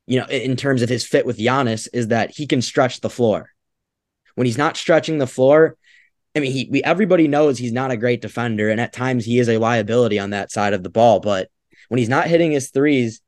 you 0.06 0.20
know, 0.20 0.26
in 0.26 0.54
terms 0.54 0.82
of 0.82 0.88
his 0.88 1.04
fit 1.04 1.26
with 1.26 1.38
Giannis, 1.38 1.88
is 1.92 2.08
that 2.08 2.30
he 2.30 2.46
can 2.46 2.62
stretch 2.62 3.00
the 3.00 3.10
floor. 3.10 3.50
When 4.36 4.46
he's 4.46 4.58
not 4.58 4.76
stretching 4.76 5.18
the 5.18 5.26
floor, 5.26 5.76
I 6.36 6.40
mean, 6.40 6.52
he 6.52 6.68
we 6.70 6.82
everybody 6.82 7.28
knows 7.28 7.58
he's 7.58 7.72
not 7.72 7.90
a 7.90 7.96
great 7.96 8.20
defender, 8.20 8.68
and 8.68 8.80
at 8.80 8.92
times 8.92 9.24
he 9.24 9.38
is 9.38 9.48
a 9.48 9.58
liability 9.58 10.18
on 10.18 10.30
that 10.30 10.52
side 10.52 10.74
of 10.74 10.82
the 10.82 10.90
ball. 10.90 11.20
But 11.20 11.48
when 11.88 11.98
he's 11.98 12.10
not 12.10 12.26
hitting 12.26 12.52
his 12.52 12.70
threes, 12.70 13.22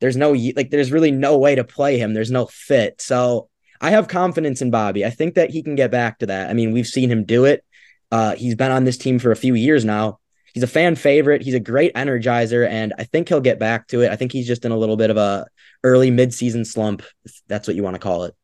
there's 0.00 0.16
no 0.16 0.32
like 0.56 0.70
there's 0.70 0.90
really 0.90 1.10
no 1.10 1.36
way 1.36 1.54
to 1.54 1.64
play 1.64 1.98
him. 1.98 2.14
There's 2.14 2.30
no 2.30 2.46
fit. 2.46 3.00
So 3.02 3.48
I 3.80 3.90
have 3.90 4.08
confidence 4.08 4.62
in 4.62 4.70
Bobby. 4.70 5.04
I 5.04 5.10
think 5.10 5.34
that 5.34 5.50
he 5.50 5.62
can 5.62 5.74
get 5.74 5.90
back 5.90 6.20
to 6.20 6.26
that. 6.26 6.48
I 6.48 6.54
mean, 6.54 6.72
we've 6.72 6.86
seen 6.86 7.10
him 7.10 7.24
do 7.24 7.44
it. 7.44 7.64
Uh, 8.10 8.34
he's 8.34 8.54
been 8.54 8.72
on 8.72 8.84
this 8.84 8.96
team 8.96 9.18
for 9.18 9.30
a 9.30 9.36
few 9.36 9.54
years 9.54 9.84
now. 9.84 10.20
He's 10.54 10.62
a 10.62 10.68
fan 10.68 10.94
favorite. 10.94 11.42
He's 11.42 11.54
a 11.54 11.60
great 11.60 11.92
energizer, 11.94 12.66
and 12.66 12.94
I 12.96 13.04
think 13.04 13.28
he'll 13.28 13.40
get 13.40 13.58
back 13.58 13.88
to 13.88 14.02
it. 14.02 14.10
I 14.12 14.16
think 14.16 14.32
he's 14.32 14.46
just 14.46 14.64
in 14.64 14.72
a 14.72 14.76
little 14.78 14.96
bit 14.96 15.10
of 15.10 15.16
a 15.16 15.46
early 15.82 16.10
midseason 16.10 16.64
slump. 16.64 17.02
That's 17.48 17.66
what 17.66 17.76
you 17.76 17.82
want 17.82 17.96
to 17.96 18.00
call 18.00 18.24
it. 18.24 18.34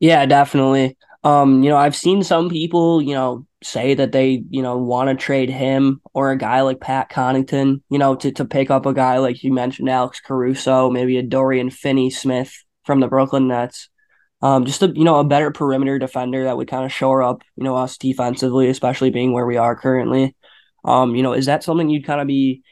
Yeah, 0.00 0.24
definitely. 0.26 0.96
Um, 1.24 1.62
you 1.62 1.70
know, 1.70 1.76
I've 1.78 1.96
seen 1.96 2.22
some 2.22 2.50
people, 2.50 3.00
you 3.00 3.14
know, 3.14 3.46
say 3.62 3.94
that 3.94 4.12
they, 4.12 4.44
you 4.50 4.60
know, 4.60 4.76
want 4.76 5.08
to 5.08 5.14
trade 5.14 5.48
him 5.48 6.02
or 6.12 6.30
a 6.30 6.36
guy 6.36 6.60
like 6.60 6.80
Pat 6.80 7.10
Connaughton, 7.10 7.80
you 7.88 7.98
know, 7.98 8.14
to, 8.16 8.30
to 8.32 8.44
pick 8.44 8.70
up 8.70 8.84
a 8.84 8.92
guy 8.92 9.16
like 9.18 9.42
you 9.42 9.50
mentioned, 9.50 9.88
Alex 9.88 10.20
Caruso, 10.20 10.90
maybe 10.90 11.16
a 11.16 11.22
Dorian 11.22 11.70
Finney 11.70 12.10
Smith 12.10 12.52
from 12.84 13.00
the 13.00 13.08
Brooklyn 13.08 13.48
Nets. 13.48 13.88
Um, 14.42 14.66
just 14.66 14.82
a 14.82 14.88
you 14.88 15.04
know 15.04 15.20
a 15.20 15.24
better 15.24 15.50
perimeter 15.50 15.98
defender 15.98 16.44
that 16.44 16.58
would 16.58 16.68
kind 16.68 16.84
of 16.84 16.92
shore 16.92 17.22
up 17.22 17.42
you 17.56 17.64
know 17.64 17.76
us 17.76 17.96
defensively, 17.96 18.68
especially 18.68 19.08
being 19.08 19.32
where 19.32 19.46
we 19.46 19.56
are 19.56 19.74
currently. 19.74 20.36
Um, 20.84 21.14
you 21.14 21.22
know, 21.22 21.32
is 21.32 21.46
that 21.46 21.64
something 21.64 21.88
you'd 21.88 22.04
kind 22.04 22.20
of 22.20 22.26
be, 22.26 22.62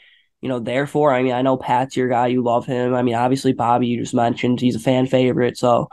you 0.42 0.50
know, 0.50 0.58
there 0.58 0.86
for? 0.86 1.14
I 1.14 1.22
mean, 1.22 1.32
I 1.32 1.40
know 1.40 1.56
Pat's 1.56 1.96
your 1.96 2.08
guy, 2.08 2.26
you 2.26 2.42
love 2.42 2.66
him. 2.66 2.94
I 2.94 3.00
mean, 3.00 3.14
obviously 3.14 3.54
Bobby, 3.54 3.86
you 3.86 4.00
just 4.00 4.12
mentioned 4.12 4.60
he's 4.60 4.76
a 4.76 4.80
fan 4.80 5.06
favorite, 5.06 5.56
so 5.56 5.88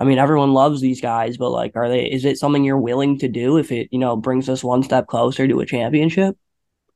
I 0.00 0.04
mean, 0.04 0.18
everyone 0.18 0.54
loves 0.54 0.80
these 0.80 1.02
guys, 1.02 1.36
but 1.36 1.50
like, 1.50 1.76
are 1.76 1.90
they? 1.90 2.10
Is 2.10 2.24
it 2.24 2.38
something 2.38 2.64
you're 2.64 2.78
willing 2.78 3.18
to 3.18 3.28
do 3.28 3.58
if 3.58 3.70
it, 3.70 3.88
you 3.90 3.98
know, 3.98 4.16
brings 4.16 4.48
us 4.48 4.64
one 4.64 4.82
step 4.82 5.06
closer 5.06 5.46
to 5.46 5.60
a 5.60 5.66
championship? 5.66 6.38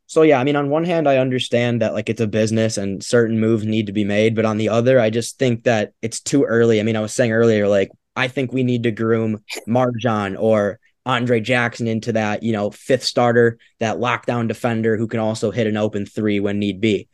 So 0.06 0.23
yeah, 0.23 0.40
I 0.40 0.44
mean, 0.44 0.56
on 0.56 0.70
one 0.70 0.84
hand, 0.84 1.06
I 1.06 1.18
understand 1.18 1.82
that 1.82 1.92
like 1.92 2.08
it's 2.08 2.20
a 2.20 2.26
business 2.26 2.78
and 2.78 3.04
certain 3.04 3.38
moves 3.38 3.64
need 3.64 3.87
to 3.87 3.92
be 3.92 4.04
made, 4.04 4.34
but 4.34 4.46
on 4.46 4.56
the 4.56 4.70
other, 4.70 4.99
I 4.99 5.11
just 5.11 5.38
think 5.38 5.64
that 5.64 5.92
it's 6.00 6.20
too 6.20 6.44
early. 6.44 6.80
I 6.80 6.82
mean, 6.82 6.96
I 6.96 7.00
was 7.00 7.12
saying 7.12 7.32
earlier, 7.32 7.68
like 7.68 7.90
I 8.16 8.28
think 8.28 8.52
we 8.52 8.62
need 8.62 8.84
to 8.84 8.90
groom 8.90 9.42
MarJon 9.68 10.37
or 10.38 10.78
Andre 11.06 11.40
Jackson 11.40 11.87
into 11.87 12.12
that, 12.12 12.42
you 12.42 12.52
know, 12.52 12.70
fifth 12.70 13.04
starter, 13.04 13.58
that 13.80 13.99
lockdown 13.99 14.49
defender 14.49 14.96
who 14.96 15.08
can 15.08 15.20
also 15.20 15.50
hit 15.50 15.66
an 15.66 15.76
open 15.76 16.06
three 16.06 16.40
when 16.40 16.58
need 16.58 16.80
be 16.80 17.08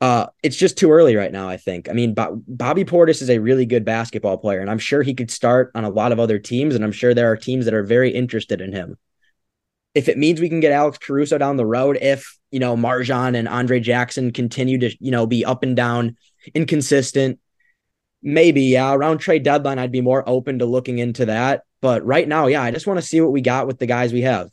uh, 0.00 0.26
it's 0.42 0.56
just 0.56 0.76
too 0.76 0.90
early 0.90 1.16
right 1.16 1.32
now. 1.32 1.48
I 1.48 1.56
think. 1.56 1.88
I 1.88 1.92
mean, 1.92 2.14
Bo- 2.14 2.42
Bobby 2.46 2.84
Portis 2.84 3.22
is 3.22 3.30
a 3.30 3.38
really 3.38 3.66
good 3.66 3.84
basketball 3.84 4.38
player, 4.38 4.60
and 4.60 4.70
I'm 4.70 4.78
sure 4.78 5.02
he 5.02 5.14
could 5.14 5.30
start 5.30 5.70
on 5.74 5.84
a 5.84 5.90
lot 5.90 6.12
of 6.12 6.20
other 6.20 6.38
teams, 6.38 6.74
and 6.74 6.84
I'm 6.84 6.92
sure 6.92 7.14
there 7.14 7.30
are 7.30 7.36
teams 7.36 7.64
that 7.64 7.74
are 7.74 7.82
very 7.82 8.10
interested 8.10 8.60
in 8.60 8.72
him. 8.72 8.96
if 9.94 10.08
it 10.08 10.18
means 10.18 10.40
we 10.40 10.48
can 10.50 10.60
get 10.60 10.72
Alex 10.72 10.98
Caruso 10.98 11.38
down 11.38 11.56
the 11.56 11.66
road, 11.66 11.98
if 12.02 12.38
you 12.50 12.60
know 12.60 12.76
MarJon 12.76 13.34
and 13.36 13.48
Andre 13.48 13.80
Jackson 13.80 14.30
continue 14.32 14.78
to 14.78 14.94
you 15.00 15.10
know 15.10 15.26
be 15.26 15.44
up 15.44 15.62
and 15.62 15.74
down, 15.74 16.16
inconsistent, 16.54 17.40
maybe 18.22 18.62
yeah. 18.62 18.92
Around 18.94 19.18
trade 19.18 19.42
deadline, 19.42 19.78
I'd 19.78 19.92
be 19.92 20.02
more 20.02 20.28
open 20.28 20.58
to 20.58 20.66
looking 20.66 20.98
into 20.98 21.26
that. 21.26 21.62
But 21.80 22.04
right 22.04 22.28
now, 22.28 22.46
yeah, 22.46 22.62
I 22.62 22.70
just 22.70 22.86
want 22.86 22.98
to 23.00 23.06
see 23.06 23.20
what 23.20 23.32
we 23.32 23.40
got 23.40 23.66
with 23.66 23.78
the 23.78 23.86
guys 23.86 24.12
we 24.12 24.22
have. 24.22 24.50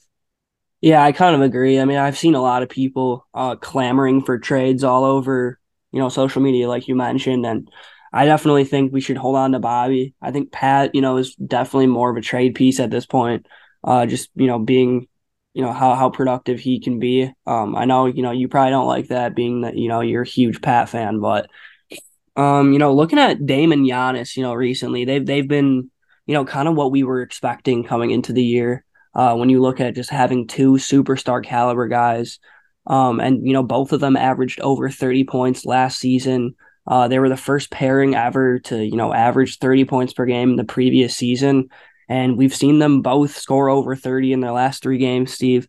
Yeah, 0.84 1.02
I 1.02 1.13
kind 1.13 1.34
of 1.34 1.42
agree. 1.42 1.80
I 1.80 1.86
mean, 1.86 1.98
I've 1.98 2.18
seen 2.18 2.36
a 2.36 2.42
lot 2.42 2.62
of 2.62 2.68
people 2.68 3.25
uh, 3.34 3.56
clamoring 3.56 4.22
for 4.25 4.38
trades 4.38 4.84
all 4.84 5.06
over, 5.06 5.58
you 5.94 6.00
know, 6.00 6.10
social 6.10 6.42
media, 6.42 6.68
like 6.68 6.90
you 6.90 6.96
mentioned, 6.96 7.46
and 7.46 7.70
I 8.12 8.25
definitely 8.25 8.66
think 8.66 8.92
we 8.92 9.00
should 9.00 9.16
hold 9.16 9.38
on 9.38 9.54
to 9.54 9.60
Bobby. 9.60 10.13
I 10.22 10.32
think 10.32 10.52
Pat, 10.52 10.94
you 10.94 11.00
know, 11.02 11.16
is 11.18 11.36
definitely 11.36 11.88
more 11.88 12.12
of 12.12 12.18
a 12.18 12.22
trade 12.22 12.56
piece 12.56 12.82
at 12.82 12.92
this 12.92 13.06
point. 13.06 13.46
Uh, 13.82 14.06
just 14.06 14.30
you 14.36 14.48
know, 14.48 14.60
being, 14.60 15.08
you 15.54 15.62
know, 15.63 15.72
how 15.72 15.96
how 15.96 16.10
productive 16.10 16.60
he 16.60 16.82
can 16.82 17.00
be. 17.00 17.32
Um, 17.48 17.75
I 17.78 17.86
know, 17.86 18.06
you 18.08 18.22
know, 18.22 18.32
you 18.32 18.50
probably 18.50 18.72
don't 18.72 18.88
like 18.88 19.08
that, 19.08 19.36
being 19.36 19.62
that 19.62 19.78
you 19.78 19.88
know 19.88 20.02
you're 20.02 20.24
a 20.24 20.28
huge 20.28 20.62
Pat 20.62 20.90
fan, 20.90 21.20
but, 21.22 21.50
um, 22.36 22.74
you 22.74 22.80
know, 22.80 22.94
looking 22.94 23.20
at 23.20 23.46
Damon 23.46 23.86
Giannis, 23.86 24.38
you 24.38 24.44
know, 24.44 24.54
recently 24.56 25.06
they've 25.06 25.25
they've 25.25 25.48
been, 25.48 25.92
you 26.28 26.36
know, 26.36 26.46
kind 26.46 26.68
of 26.68 26.75
what 26.75 26.92
we 26.92 27.04
were 27.04 27.22
expecting 27.22 27.86
coming 27.86 28.12
into 28.12 28.34
the 28.34 28.44
year. 28.44 28.83
Uh, 29.15 29.36
when 29.36 29.50
you 29.50 29.62
look 29.62 29.79
at 29.79 29.96
just 29.96 30.10
having 30.10 30.48
two 30.48 30.74
superstar 30.74 31.43
caliber 31.43 31.88
guys, 31.88 32.39
um, 32.88 33.20
and 33.20 33.46
you 33.48 33.53
know 33.53 33.63
both 33.63 33.91
of 33.91 34.00
them 34.00 34.17
averaged 34.17 34.60
over 34.62 34.89
30 34.89 35.24
points 35.25 35.65
last 35.65 36.00
season. 36.00 36.55
Uh, 36.86 37.08
they 37.08 37.17
were 37.17 37.29
the 37.29 37.38
first 37.38 37.72
pairing 37.72 38.15
ever 38.15 38.60
to 38.60 38.84
you 38.84 38.98
know 38.98 39.13
average 39.13 39.60
30 39.60 39.86
points 39.86 40.13
per 40.13 40.25
game 40.25 40.51
in 40.51 40.55
the 40.55 40.63
previous 40.63 41.15
season, 41.15 41.70
and 42.10 42.38
we've 42.38 42.55
seen 42.55 42.79
them 42.79 43.01
both 43.01 43.38
score 43.38 43.70
over 43.70 43.96
30 43.96 44.34
in 44.34 44.41
their 44.41 44.51
last 44.51 44.84
three 44.84 44.98
games. 44.98 45.32
Steve, 45.32 45.67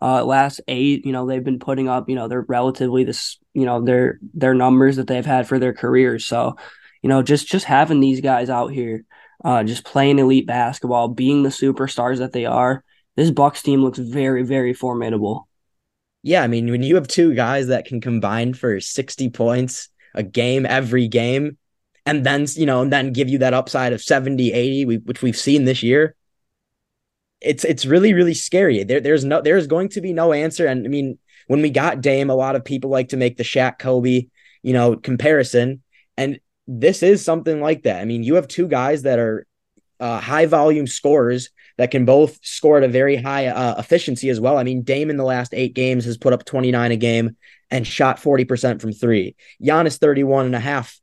uh, 0.00 0.24
last 0.24 0.60
eight, 0.68 1.04
you 1.04 1.12
know 1.12 1.26
they've 1.26 1.44
been 1.44 1.58
putting 1.58 1.88
up 1.88 2.08
you 2.08 2.14
know 2.14 2.28
they're 2.28 2.42
relatively 2.42 3.04
this 3.04 3.38
you 3.52 3.66
know 3.66 3.82
their 3.82 4.18
their 4.32 4.54
numbers 4.54 4.96
that 4.96 5.06
they've 5.06 5.26
had 5.26 5.46
for 5.46 5.58
their 5.58 5.74
careers. 5.74 6.24
So, 6.24 6.56
you 7.02 7.08
know 7.08 7.22
just 7.22 7.46
just 7.46 7.66
having 7.66 8.00
these 8.00 8.20
guys 8.20 8.48
out 8.48 8.68
here 8.68 9.04
uh, 9.42 9.64
just 9.64 9.84
playing 9.84 10.18
elite 10.18 10.46
basketball, 10.46 11.08
being 11.08 11.42
the 11.42 11.48
superstars 11.48 12.18
that 12.18 12.32
they 12.32 12.44
are. 12.44 12.84
This 13.16 13.30
Bucks 13.30 13.62
team 13.62 13.82
looks 13.82 13.98
very, 13.98 14.42
very 14.42 14.74
formidable. 14.74 15.48
Yeah, 16.22 16.42
I 16.42 16.46
mean, 16.46 16.70
when 16.70 16.82
you 16.82 16.94
have 16.96 17.06
two 17.06 17.34
guys 17.34 17.68
that 17.68 17.84
can 17.84 18.00
combine 18.00 18.54
for 18.54 18.80
60 18.80 19.30
points 19.30 19.88
a 20.14 20.22
game 20.22 20.64
every 20.64 21.08
game, 21.08 21.58
and 22.06 22.24
then, 22.24 22.46
you 22.54 22.66
know, 22.66 22.82
and 22.82 22.92
then 22.92 23.12
give 23.12 23.28
you 23.28 23.38
that 23.38 23.54
upside 23.54 23.92
of 23.92 24.02
70, 24.02 24.52
80, 24.52 24.98
which 24.98 25.22
we've 25.22 25.36
seen 25.36 25.64
this 25.64 25.82
year, 25.82 26.14
it's 27.40 27.64
it's 27.64 27.84
really, 27.84 28.14
really 28.14 28.34
scary. 28.34 28.84
There, 28.84 29.00
there's 29.00 29.24
no 29.24 29.42
there's 29.42 29.66
going 29.66 29.90
to 29.90 30.00
be 30.00 30.12
no 30.12 30.32
answer. 30.32 30.66
And 30.66 30.86
I 30.86 30.88
mean, 30.88 31.18
when 31.46 31.62
we 31.62 31.70
got 31.70 32.00
Dame, 32.00 32.30
a 32.30 32.34
lot 32.34 32.56
of 32.56 32.64
people 32.64 32.90
like 32.90 33.10
to 33.10 33.16
make 33.16 33.36
the 33.36 33.44
Shaq 33.44 33.78
Kobe, 33.78 34.28
you 34.62 34.72
know, 34.72 34.96
comparison. 34.96 35.82
And 36.16 36.40
this 36.66 37.02
is 37.02 37.24
something 37.24 37.60
like 37.60 37.82
that. 37.82 38.00
I 38.00 38.04
mean, 38.04 38.22
you 38.22 38.36
have 38.36 38.48
two 38.48 38.68
guys 38.68 39.02
that 39.02 39.18
are 39.18 39.46
uh, 40.00 40.20
high 40.20 40.46
volume 40.46 40.86
scorers 40.86 41.50
that 41.76 41.90
can 41.90 42.04
both 42.04 42.38
score 42.42 42.78
at 42.78 42.84
a 42.84 42.88
very 42.88 43.16
high 43.16 43.46
uh, 43.46 43.74
efficiency 43.78 44.28
as 44.30 44.40
well. 44.40 44.56
I 44.56 44.62
mean, 44.62 44.82
Dame 44.82 45.10
in 45.10 45.16
the 45.16 45.24
last 45.24 45.52
eight 45.54 45.74
games 45.74 46.04
has 46.04 46.16
put 46.16 46.32
up 46.32 46.44
29 46.44 46.92
a 46.92 46.96
game 46.96 47.36
and 47.70 47.86
shot 47.86 48.18
40% 48.18 48.80
from 48.80 48.92
three. 48.92 49.36
Giannis 49.62 49.98
31 49.98 50.46
and 50.46 50.54
a 50.54 50.60
half, 50.60 50.98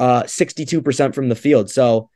uh, 0.00 0.22
62% 0.22 1.14
from 1.14 1.28
the 1.28 1.34
field. 1.34 1.70
So 1.70 2.10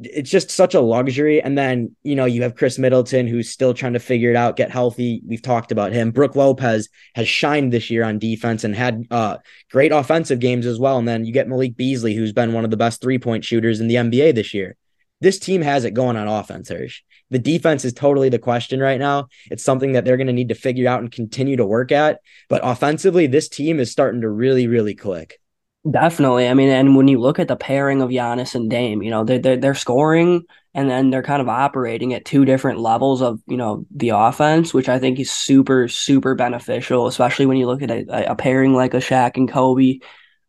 it's 0.00 0.30
just 0.30 0.50
such 0.50 0.74
a 0.74 0.80
luxury. 0.80 1.42
And 1.42 1.58
then, 1.58 1.94
you 2.02 2.14
know, 2.14 2.24
you 2.24 2.42
have 2.42 2.54
Khris 2.54 2.78
Middleton 2.78 3.26
who's 3.26 3.50
still 3.50 3.74
trying 3.74 3.94
to 3.94 3.98
figure 3.98 4.30
it 4.30 4.36
out, 4.36 4.56
get 4.56 4.70
healthy. 4.70 5.20
We've 5.26 5.42
talked 5.42 5.72
about 5.72 5.92
him. 5.92 6.12
Brook 6.12 6.36
Lopez 6.36 6.88
has 7.14 7.28
shined 7.28 7.72
this 7.72 7.90
year 7.90 8.04
on 8.04 8.18
defense 8.18 8.62
and 8.62 8.74
had 8.74 9.06
uh, 9.10 9.38
great 9.70 9.90
offensive 9.90 10.38
games 10.38 10.66
as 10.66 10.78
well. 10.78 10.98
And 10.98 11.08
then 11.08 11.24
you 11.24 11.32
get 11.32 11.48
Malik 11.48 11.76
Beasley, 11.76 12.14
who's 12.14 12.32
been 12.32 12.52
one 12.52 12.64
of 12.64 12.70
the 12.70 12.76
best 12.76 13.00
three 13.00 13.18
point 13.18 13.44
shooters 13.44 13.80
in 13.80 13.88
the 13.88 13.96
NBA 13.96 14.34
this 14.34 14.54
year. 14.54 14.76
This 15.20 15.40
team 15.40 15.62
has 15.62 15.84
it 15.84 15.94
going 15.94 16.16
on 16.16 16.28
offense, 16.28 16.68
Hirsch. 16.68 17.02
The 17.30 17.40
defense 17.40 17.84
is 17.84 17.92
totally 17.92 18.28
the 18.28 18.38
question 18.38 18.78
right 18.78 19.00
now. 19.00 19.26
It's 19.50 19.64
something 19.64 19.92
that 19.92 20.04
they're 20.04 20.16
going 20.16 20.28
to 20.28 20.32
need 20.32 20.50
to 20.50 20.54
figure 20.54 20.88
out 20.88 21.00
and 21.00 21.10
continue 21.10 21.56
to 21.56 21.66
work 21.66 21.90
at. 21.90 22.20
But 22.48 22.60
offensively, 22.62 23.26
this 23.26 23.48
team 23.48 23.80
is 23.80 23.90
starting 23.90 24.20
to 24.20 24.30
really, 24.30 24.68
really 24.68 24.94
click. 24.94 25.40
Definitely. 25.88 26.48
I 26.48 26.54
mean, 26.54 26.68
and 26.68 26.96
when 26.96 27.08
you 27.08 27.18
look 27.18 27.38
at 27.38 27.48
the 27.48 27.56
pairing 27.56 28.02
of 28.02 28.10
Giannis 28.10 28.54
and 28.54 28.68
Dame, 28.68 29.00
you 29.02 29.10
know, 29.10 29.24
they're, 29.24 29.38
they're, 29.38 29.56
they're 29.56 29.74
scoring 29.74 30.42
and 30.74 30.90
then 30.90 31.08
they're 31.10 31.22
kind 31.22 31.40
of 31.40 31.48
operating 31.48 32.12
at 32.12 32.24
two 32.24 32.44
different 32.44 32.80
levels 32.80 33.22
of, 33.22 33.40
you 33.46 33.56
know, 33.56 33.86
the 33.94 34.10
offense, 34.10 34.74
which 34.74 34.88
I 34.88 34.98
think 34.98 35.18
is 35.18 35.30
super, 35.30 35.88
super 35.88 36.34
beneficial, 36.34 37.06
especially 37.06 37.46
when 37.46 37.56
you 37.56 37.66
look 37.66 37.80
at 37.82 37.90
a, 37.90 38.32
a 38.32 38.36
pairing 38.36 38.74
like 38.74 38.92
a 38.92 38.98
Shaq 38.98 39.36
and 39.36 39.48
Kobe, 39.50 40.00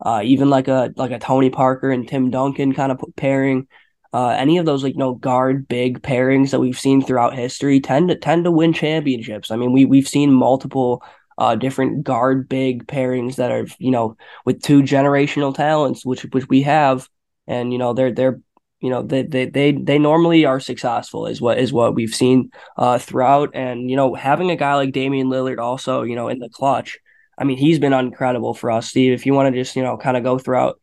uh, 0.02 0.22
even 0.26 0.50
like 0.50 0.68
a, 0.68 0.92
like 0.98 1.12
a 1.12 1.20
Tony 1.20 1.50
Parker 1.50 1.92
and 1.92 2.08
Tim 2.08 2.32
Duncan 2.32 2.74
kind 2.74 2.92
of 2.92 3.02
pairing. 3.16 3.68
Uh, 4.12 4.30
any 4.30 4.58
of 4.58 4.66
those 4.66 4.84
like 4.84 4.94
you 4.94 5.00
know 5.00 5.14
guard 5.14 5.68
big 5.68 6.02
pairings 6.02 6.50
that 6.50 6.60
we've 6.60 6.80
seen 6.80 7.00
throughout 7.00 7.36
history 7.36 7.80
tend 7.80 8.10
to 8.10 8.16
tend 8.16 8.44
to 8.44 8.50
win 8.52 8.74
championships. 8.74 9.52
I 9.52 9.56
mean, 9.56 9.72
we 9.72 9.86
we've 9.86 10.08
seen 10.08 10.34
multiple 10.34 11.04
uh, 11.40 11.56
different 11.56 12.04
guard 12.04 12.50
big 12.50 12.86
pairings 12.86 13.38
that 13.38 13.50
are 13.50 13.66
you 13.80 13.92
know 13.92 14.18
with 14.46 14.62
two 14.62 14.84
generational 14.84 15.56
talents, 15.56 16.06
which 16.06 16.24
which 16.24 16.48
we 16.50 16.62
have, 16.64 17.08
and 17.48 17.72
you 17.72 17.80
know 17.80 17.94
they're 17.94 18.12
they're 18.12 18.42
you 18.82 18.90
know 18.90 19.02
they 19.02 19.24
they 19.24 19.46
they, 19.46 19.72
they 19.72 19.98
normally 19.98 20.46
are 20.46 20.60
successful 20.60 21.26
is 21.26 21.42
what 21.42 21.58
is 21.58 21.72
what 21.72 21.96
we've 21.96 22.14
seen 22.14 22.52
uh, 22.78 23.00
throughout, 23.00 23.52
and 23.54 23.90
you 23.90 23.96
know 23.96 24.14
having 24.14 24.52
a 24.52 24.58
guy 24.58 24.76
like 24.76 24.92
Damian 24.92 25.28
Lillard 25.28 25.60
also 25.60 26.04
you 26.04 26.16
know 26.16 26.28
in 26.28 26.40
the 26.40 26.50
clutch. 26.50 27.00
I 27.38 27.46
mean, 27.46 27.58
he's 27.58 27.80
been 27.80 27.94
incredible 27.94 28.54
for 28.54 28.70
us, 28.70 28.90
Steve. 28.90 29.14
If 29.14 29.26
you 29.26 29.34
want 29.34 29.54
to 29.54 29.60
just 29.60 29.78
you 29.78 29.84
know 29.84 29.98
kind 29.98 30.18
of 30.18 30.24
go 30.24 30.38
throughout 30.38 30.80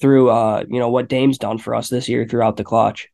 through 0.00 0.28
uh 0.28 0.64
you 0.68 0.80
know 0.80 0.90
what 0.90 1.08
Dame's 1.08 1.38
done 1.38 1.56
for 1.56 1.74
us 1.74 1.88
this 1.88 2.10
year 2.10 2.26
throughout 2.28 2.58
the 2.58 2.64
clutch. 2.64 3.08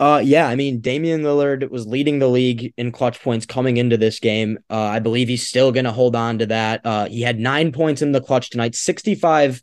Uh, 0.00 0.20
yeah, 0.24 0.48
I 0.48 0.56
mean, 0.56 0.80
Damian 0.80 1.22
Lillard 1.22 1.70
was 1.70 1.86
leading 1.86 2.18
the 2.18 2.28
league 2.28 2.74
in 2.76 2.90
clutch 2.90 3.20
points 3.22 3.46
coming 3.46 3.76
into 3.76 3.96
this 3.96 4.18
game. 4.18 4.58
Uh, 4.68 4.80
I 4.80 4.98
believe 4.98 5.28
he's 5.28 5.48
still 5.48 5.70
going 5.70 5.84
to 5.84 5.92
hold 5.92 6.16
on 6.16 6.38
to 6.38 6.46
that. 6.46 6.84
Uh, 6.84 7.06
he 7.06 7.22
had 7.22 7.38
nine 7.38 7.70
points 7.70 8.02
in 8.02 8.12
the 8.12 8.20
clutch 8.20 8.50
tonight, 8.50 8.74
65 8.74 9.62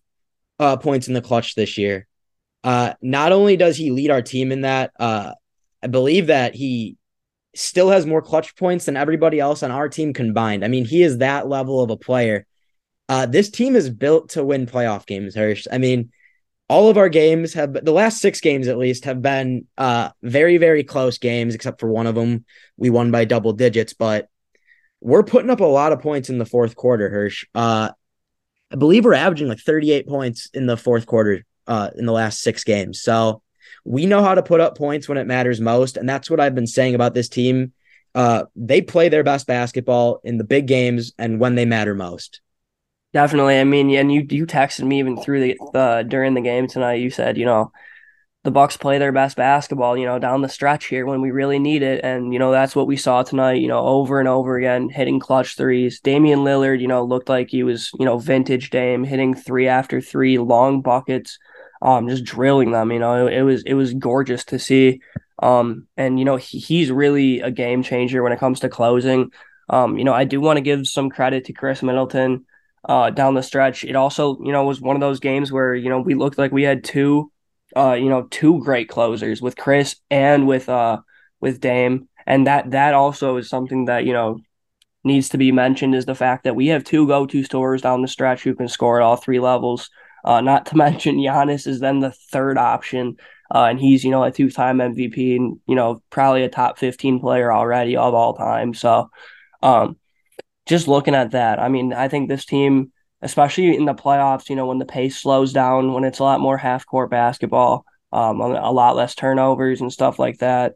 uh, 0.60 0.78
points 0.78 1.08
in 1.08 1.14
the 1.14 1.22
clutch 1.22 1.56
this 1.56 1.78
year. 1.78 2.08
Uh, 2.64 2.94
not 3.02 3.32
only 3.32 3.58
does 3.58 3.76
he 3.76 3.92
lead 3.92 4.10
our 4.10 4.22
team 4.22 4.52
in 4.52 4.62
that, 4.62 4.92
uh, 5.00 5.34
I 5.84 5.88
believe 5.88 6.28
that 6.28 6.56
he 6.56 6.96
still 7.54 7.90
has 7.90 8.06
more 8.06 8.22
clutch 8.22 8.56
points 8.56 8.86
than 8.86 8.96
everybody 8.96 9.40
else 9.40 9.64
on 9.64 9.72
our 9.72 9.90
team 9.90 10.14
combined. 10.14 10.64
I 10.64 10.70
mean, 10.70 10.86
he 10.86 11.04
is 11.04 11.18
that 11.18 11.50
level 11.50 11.82
of 11.82 11.90
a 11.90 11.98
player. 11.98 12.46
Uh, 13.10 13.26
this 13.26 13.50
team 13.50 13.76
is 13.76 13.90
built 13.90 14.30
to 14.30 14.44
win 14.44 14.66
playoff 14.66 15.06
games, 15.06 15.36
Hirsch. 15.36 15.68
I 15.70 15.78
mean, 15.78 16.12
all 16.72 16.90
of 16.90 16.96
our 16.96 17.10
games 17.10 17.54
have 17.54 17.74
the 17.74 17.92
last 17.92 18.22
six 18.22 18.40
games 18.40 18.70
at 18.70 18.78
least 18.78 19.04
have 19.04 19.22
been 19.22 19.68
uh 19.78 20.10
very 20.24 20.56
very 20.56 20.86
close 20.86 21.18
games 21.18 21.54
except 21.54 21.82
for 21.82 21.92
one 21.92 22.08
of 22.08 22.16
them. 22.16 22.46
We 22.78 22.90
won 22.90 23.12
by 23.12 23.26
double 23.26 23.52
digits 23.52 23.94
but 23.94 24.30
we're 25.02 25.24
putting 25.24 25.50
up 25.50 25.60
a 25.60 25.66
lot 25.66 25.92
of 25.92 26.00
points 26.00 26.30
in 26.30 26.38
the 26.38 26.46
fourth 26.46 26.78
quarter 26.78 27.10
hirsch. 27.10 27.46
Uh 27.54 27.90
i 28.72 28.76
believe 28.78 29.04
we're 29.04 29.14
averaging 29.14 29.50
like 29.50 29.60
38 29.60 30.08
points 30.08 30.50
in 30.54 30.66
the 30.66 30.78
fourth 30.78 31.06
quarter 31.08 31.46
uh 31.68 31.90
in 31.98 32.06
the 32.06 32.14
last 32.14 32.42
six 32.42 32.64
games. 32.64 33.02
So 33.02 33.42
we 33.84 34.06
know 34.06 34.24
how 34.24 34.36
to 34.36 34.42
put 34.42 34.62
up 34.62 34.78
points 34.78 35.10
when 35.10 35.18
it 35.18 35.28
matters 35.28 35.60
most 35.60 35.98
and 35.98 36.08
that's 36.08 36.30
what 36.30 36.40
i've 36.40 36.56
been 36.56 36.68
saying 36.68 36.96
about 36.96 37.14
this 37.14 37.28
team. 37.28 37.74
Uh 38.16 38.46
they 38.56 38.82
play 38.82 39.10
their 39.10 39.26
best 39.26 39.46
basketball 39.46 40.22
in 40.24 40.38
the 40.38 40.46
big 40.46 40.68
games 40.68 41.12
and 41.18 41.38
when 41.38 41.56
they 41.56 41.66
matter 41.66 41.96
most 41.96 42.40
Definitely. 43.14 43.60
I 43.60 43.66
mean, 43.66 43.90
and 43.92 44.12
you 44.12 44.26
you 44.30 44.46
texted 44.46 44.86
me 44.86 45.00
even 45.00 45.22
through 45.22 45.42
the 45.42 45.60
uh, 45.78 46.04
during 46.04 46.34
the 46.34 46.42
game 46.42 46.68
tonight. 46.68 47.02
You 47.02 47.10
said, 47.10 47.38
you 47.38 47.46
know, 47.46 47.72
the 48.44 48.52
Bucks 48.52 48.78
play 48.78 48.98
their 49.00 49.12
best 49.12 49.36
basketball, 49.36 49.98
you 49.98 50.06
know, 50.06 50.18
down 50.18 50.42
the 50.42 50.48
stretch 50.48 50.86
here 50.86 51.06
when 51.06 51.20
we 51.20 51.32
really 51.32 51.60
need 51.60 51.84
it, 51.84 52.06
and 52.06 52.32
you 52.32 52.40
know 52.40 52.52
that's 52.52 52.74
what 52.74 52.88
we 52.88 52.96
saw 52.96 53.22
tonight. 53.22 53.62
You 53.62 53.68
know, 53.68 53.80
over 53.86 54.20
and 54.20 54.30
over 54.30 54.56
again, 54.58 54.88
hitting 54.88 55.20
clutch 55.20 55.58
threes. 55.58 56.00
Damian 56.00 56.40
Lillard, 56.40 56.80
you 56.80 56.88
know, 56.88 57.04
looked 57.04 57.28
like 57.28 57.50
he 57.50 57.64
was, 57.64 57.92
you 58.00 58.06
know, 58.06 58.18
vintage 58.18 58.70
Dame, 58.70 59.04
hitting 59.04 59.34
three 59.36 59.68
after 59.68 60.00
three, 60.00 60.38
long 60.38 60.82
buckets, 60.82 61.38
um, 61.82 62.08
just 62.08 62.24
drilling 62.24 62.72
them. 62.72 62.94
You 62.94 63.00
know, 63.00 63.28
it, 63.28 63.34
it 63.34 63.44
was 63.44 63.64
it 63.64 63.74
was 63.74 63.94
gorgeous 63.94 64.46
to 64.46 64.58
see. 64.60 65.02
Um, 65.40 65.88
and 65.98 66.18
you 66.18 66.24
know, 66.24 66.38
he, 66.38 66.60
he's 66.60 66.92
really 66.92 67.42
a 67.42 67.52
game 67.52 67.84
changer 67.84 68.24
when 68.24 68.32
it 68.32 68.40
comes 68.40 68.62
to 68.62 68.70
closing. 68.70 69.32
Um, 69.70 69.98
you 69.98 70.06
know, 70.06 70.14
I 70.14 70.24
do 70.24 70.40
want 70.40 70.58
to 70.58 70.62
give 70.62 70.88
some 70.88 71.10
credit 71.10 71.46
to 71.46 71.54
Khris 71.54 71.84
Middleton 71.84 72.46
uh, 72.88 73.10
down 73.10 73.36
the 73.36 73.44
stretch. 73.44 73.84
It 73.84 73.96
also, 73.96 74.40
you 74.42 74.52
know, 74.52 74.64
was 74.66 74.82
one 74.82 74.96
of 74.96 75.02
those 75.02 75.20
games 75.20 75.52
where, 75.52 75.76
you 75.76 75.90
know, 75.90 76.02
we 76.02 76.16
looked 76.16 76.38
like 76.38 76.52
we 76.52 76.64
had 76.64 76.84
two, 76.84 77.32
uh, 77.76 77.94
you 77.94 78.10
know, 78.10 78.28
two 78.32 78.64
great 78.64 78.90
closers 78.90 79.42
with 79.42 79.56
Khris 79.56 79.96
and 80.10 80.48
with, 80.48 80.70
uh, 80.70 81.00
with 81.40 81.60
Dame. 81.60 82.08
And 82.26 82.48
that, 82.48 82.72
that 82.72 82.94
also 82.94 83.38
is 83.38 83.50
something 83.50 83.86
that, 83.86 84.06
you 84.06 84.14
know, 84.14 84.40
needs 85.04 85.30
to 85.30 85.38
be 85.38 85.52
mentioned 85.52 85.96
is 85.96 86.06
the 86.06 86.16
fact 86.16 86.44
that 86.44 86.56
we 86.56 86.68
have 86.68 86.84
two 86.84 87.08
go-to 87.08 87.44
stores 87.44 87.82
down 87.82 88.02
the 88.02 88.08
stretch 88.08 88.44
who 88.44 88.54
can 88.54 88.68
score 88.68 89.00
at 89.00 89.04
all 89.04 89.16
three 89.16 89.40
levels. 89.40 89.90
Uh, 90.24 90.42
not 90.42 90.68
to 90.68 90.78
mention 90.86 91.18
Giannis 91.18 91.68
is 91.68 91.80
then 91.80 92.00
the 92.00 92.12
third 92.32 92.58
option 92.58 93.18
uh, 93.54 93.66
and 93.66 93.80
he's 93.80 94.04
you 94.04 94.12
know 94.12 94.24
a 94.24 94.32
two 94.32 94.50
time 94.50 94.78
MVP 94.78 95.36
and 95.36 95.60
you 95.68 95.76
know 95.76 96.02
probably 96.10 96.44
a 96.44 96.50
top 96.50 96.80
fifteen 96.80 97.20
player 97.20 97.52
already 97.52 97.98
of 97.98 98.14
all 98.14 98.34
time. 98.34 98.74
So, 98.74 99.10
um, 99.62 99.98
just 100.66 100.88
looking 100.88 101.16
at 101.16 101.32
that, 101.32 101.60
I 101.60 101.70
mean, 101.70 101.94
I 101.94 102.08
think 102.08 102.30
this 102.30 102.46
team, 102.46 102.92
especially 103.22 103.76
in 103.76 103.86
the 103.86 103.94
playoffs, 103.94 104.50
you 104.50 104.56
know, 104.56 104.68
when 104.68 104.80
the 104.80 104.86
pace 104.86 105.18
slows 105.18 105.54
down, 105.54 105.94
when 105.94 106.04
it's 106.04 106.20
a 106.20 106.24
lot 106.24 106.40
more 106.40 106.58
half 106.58 106.86
court 106.86 107.10
basketball, 107.10 107.86
um, 108.12 108.42
a 108.42 108.72
lot 108.72 108.96
less 108.96 109.16
turnovers 109.16 109.82
and 109.82 109.92
stuff 109.92 110.20
like 110.20 110.40
that 110.40 110.74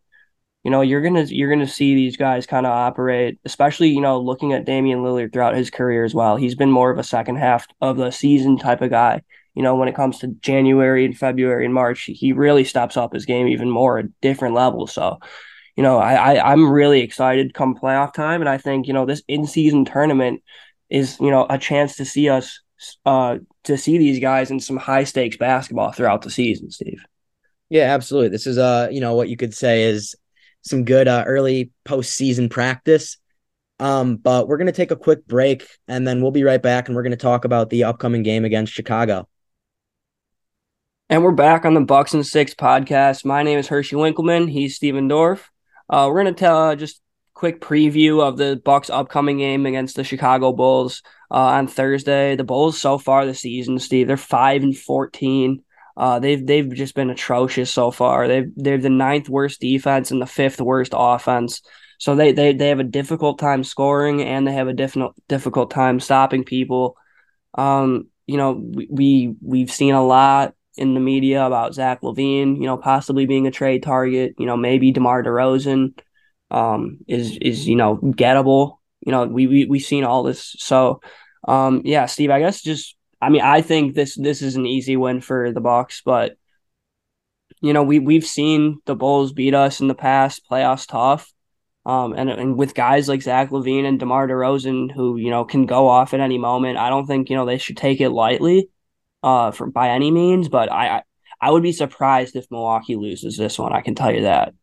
you 0.66 0.72
know, 0.72 0.82
you're 0.82 1.02
gonna 1.02 1.26
you're 1.26 1.52
gonna 1.52 1.68
see 1.68 1.94
these 1.94 2.18
guys 2.18 2.48
kind 2.48 2.66
of 2.66 2.72
operate, 2.72 3.38
especially 3.46 3.90
you 3.90 4.02
know 4.02 4.20
looking 4.20 4.52
at 4.52 4.66
Damian 4.66 5.04
Lillard 5.04 5.32
throughout 5.32 5.56
his 5.56 5.70
career 5.70 6.04
as 6.04 6.16
well. 6.16 6.38
He's 6.38 6.56
been 6.56 6.72
more 6.72 6.90
of 6.90 6.98
a 6.98 7.04
second 7.04 7.36
half 7.36 7.68
of 7.82 7.98
the 7.98 8.10
season 8.10 8.58
type 8.58 8.82
of 8.82 8.90
guy. 8.90 9.22
You 9.54 9.62
know, 9.62 9.76
when 9.76 9.88
it 9.88 9.96
comes 9.96 10.18
to 10.20 10.28
January 10.42 11.06
and 11.06 11.16
February 11.16 11.66
and 11.66 11.74
March, 11.74 12.06
he 12.06 12.34
really 12.34 12.64
steps 12.64 12.98
up 12.98 13.14
his 13.14 13.28
game 13.28 13.48
even 13.48 13.70
more 13.70 14.00
at 14.00 14.20
different 14.22 14.56
levels. 14.56 14.92
So, 14.92 15.20
you 15.76 15.84
know, 15.84 15.98
I, 15.98 16.36
I 16.36 16.52
I'm 16.52 16.70
really 16.70 17.02
excited 17.02 17.54
come 17.54 17.76
playoff 17.76 18.14
time, 18.14 18.42
and 18.42 18.50
I 18.50 18.58
think 18.58 18.88
you 18.88 18.94
know 18.94 19.06
this 19.06 19.24
in 19.28 19.46
season 19.46 19.86
tournament 19.86 20.42
is 20.90 21.20
you 21.20 21.32
know 21.32 21.46
a 21.50 21.58
chance 21.58 21.96
to 21.98 22.06
see 22.06 22.30
us 22.30 22.62
uh 23.06 23.38
to 23.64 23.78
see 23.78 23.98
these 23.98 24.20
guys 24.20 24.52
in 24.52 24.60
some 24.60 24.78
high 24.78 25.04
stakes 25.04 25.38
basketball 25.38 25.92
throughout 25.92 26.22
the 26.22 26.30
season, 26.30 26.72
Steve. 26.72 27.04
Yeah, 27.70 27.94
absolutely. 27.94 28.30
This 28.30 28.48
is 28.48 28.58
uh, 28.58 28.90
you 28.92 29.02
know, 29.02 29.16
what 29.16 29.30
you 29.30 29.38
could 29.38 29.54
say 29.54 29.84
is 29.84 30.16
some 30.62 30.86
good 30.86 31.08
uh, 31.08 31.24
early 31.26 31.72
postseason 31.86 32.50
practice. 32.50 33.18
Um, 33.80 34.16
but 34.16 34.48
we're 34.48 34.58
going 34.58 34.68
to 34.68 34.74
take 34.74 34.92
a 34.92 34.96
quick 34.96 35.28
break 35.28 35.68
and 35.88 36.08
then 36.08 36.22
we'll 36.22 36.32
be 36.32 36.44
right 36.44 36.62
back 36.62 36.88
and 36.88 36.96
we're 36.96 37.04
going 37.04 37.12
to 37.12 37.18
talk 37.18 37.44
about 37.44 37.70
the 37.70 37.84
upcoming 37.84 38.24
game 38.24 38.46
against 38.46 38.72
Chicago. 38.72 39.28
And 41.10 41.24
we're 41.24 41.32
back 41.32 41.66
on 41.66 41.74
the 41.74 41.82
Bucks 41.82 42.14
and 42.14 42.26
Six 42.26 42.54
podcast. 42.54 43.26
My 43.26 43.44
name 43.44 43.60
is 43.60 43.68
Hershey 43.68 43.96
Winkleman. 43.96 44.48
He's 44.48 44.76
Steven 44.76 45.08
Dorf. 45.08 45.52
Uh, 45.90 46.08
we're 46.10 46.24
going 46.24 46.34
to 46.34 46.40
tell 46.40 46.58
uh, 46.70 46.76
just 46.76 47.02
quick 47.34 47.62
preview 47.62 48.22
of 48.22 48.38
the 48.38 48.60
Bucks 48.64 48.90
upcoming 48.90 49.38
game 49.38 49.66
against 49.66 49.96
the 49.96 50.04
Chicago 50.04 50.52
Bulls 50.52 51.04
uh, 51.30 51.36
on 51.36 51.68
Thursday. 51.68 52.36
The 52.36 52.44
Bulls 52.44 52.80
so 52.80 52.98
far 52.98 53.26
this 53.26 53.42
season, 53.42 53.78
Steve, 53.80 54.08
they're 54.08 54.18
five 54.18 54.64
and 54.64 54.76
fourteen. 54.76 55.64
Uh, 55.98 56.20
they've 56.20 56.46
they've 56.46 56.74
just 56.74 56.96
been 56.96 57.10
atrocious 57.10 57.72
so 57.72 57.92
far. 57.92 58.28
They've 58.28 58.52
they're 58.56 58.78
the 58.78 58.90
ninth 58.90 59.30
worst 59.30 59.62
defense 59.62 60.12
and 60.12 60.22
the 60.22 60.26
fifth 60.26 60.60
worst 60.60 60.94
offense. 60.96 61.62
So 62.00 62.16
they 62.16 62.32
they 62.32 62.54
they 62.54 62.70
have 62.70 62.80
a 62.80 62.84
difficult 62.84 63.40
time 63.40 63.64
scoring 63.64 64.24
and 64.24 64.48
they 64.48 64.54
have 64.54 64.68
a 64.68 64.74
difficult 64.74 65.16
difficult 65.28 65.72
time 65.72 66.00
stopping 66.00 66.44
people. 66.44 66.98
Um, 67.54 68.10
you 68.28 68.38
know, 68.38 68.52
we, 68.54 68.88
we 68.90 69.36
we've 69.42 69.72
seen 69.72 69.94
a 69.94 70.06
lot 70.06 70.55
in 70.78 70.94
the 70.94 71.00
media 71.00 71.46
about 71.46 71.74
Zach 71.74 72.02
LaVine, 72.02 72.58
you 72.58 72.66
know, 72.66 72.78
possibly 72.78 73.26
being 73.26 73.48
a 73.48 73.52
trade 73.52 73.84
target. 73.84 74.36
You 74.38 74.46
know, 74.46 74.58
maybe 74.58 74.92
DeMar 74.92 75.24
DeRozan 75.24 75.98
um, 76.52 77.00
is 77.08 77.38
is 77.38 77.68
you 77.68 77.76
know 77.76 77.98
gettable. 77.98 78.78
You 79.02 79.12
know, 79.12 79.26
we 79.26 79.48
we 79.48 79.66
we've 79.66 79.82
seen 79.82 80.04
all 80.04 80.24
this. 80.24 80.56
So, 80.60 81.02
um, 81.48 81.82
yeah, 81.86 82.06
Steve, 82.06 82.32
I 82.32 82.40
guess 82.40 82.62
just 82.62 82.96
I 83.22 83.30
mean, 83.30 83.42
I 83.42 83.62
think 83.62 83.96
this 83.96 84.16
this 84.16 84.42
is 84.42 84.56
an 84.56 84.66
easy 84.66 84.98
win 84.98 85.22
for 85.22 85.52
the 85.52 85.62
Bucks, 85.62 86.02
but 86.04 86.38
you 87.62 87.74
know, 87.74 87.84
we 87.84 88.00
we've 88.00 88.26
seen 88.26 88.80
the 88.86 88.96
Bulls 88.96 89.34
beat 89.34 89.54
us 89.54 89.82
in 89.82 89.88
the 89.88 89.96
past, 89.96 90.48
playoffs 90.50 90.88
tough. 90.88 91.32
Um, 91.86 92.14
and 92.14 92.30
and 92.30 92.58
with 92.58 92.74
guys 92.74 93.08
like 93.08 93.22
Zach 93.22 93.52
LaVine 93.52 93.86
and 93.86 94.00
DeMar 94.00 94.28
DeRozan 94.28 94.92
who 94.92 95.18
you 95.18 95.30
know 95.30 95.46
can 95.46 95.66
go 95.66 95.88
off 95.88 96.14
at 96.14 96.20
any 96.20 96.38
moment, 96.38 96.78
I 96.78 96.90
don't 96.90 97.06
think 97.06 97.30
you 97.30 97.36
know 97.36 97.46
they 97.46 97.58
should 97.58 97.78
take 97.78 98.02
it 98.02 98.10
lightly, 98.10 98.70
uh, 99.26 99.52
for 99.52 99.68
by 99.68 99.90
any 99.90 100.12
means. 100.12 100.48
But 100.48 100.72
I 100.72 101.04
I 101.42 101.52
would 101.52 101.64
be 101.64 101.74
surprised 101.74 102.36
if 102.36 102.46
Milwaukee 102.50 102.96
loses 102.96 103.36
this 103.36 103.60
one. 103.60 103.74
I 103.74 103.82
can 103.82 103.96
tell 103.96 104.14
you 104.14 104.22
that. 104.22 104.54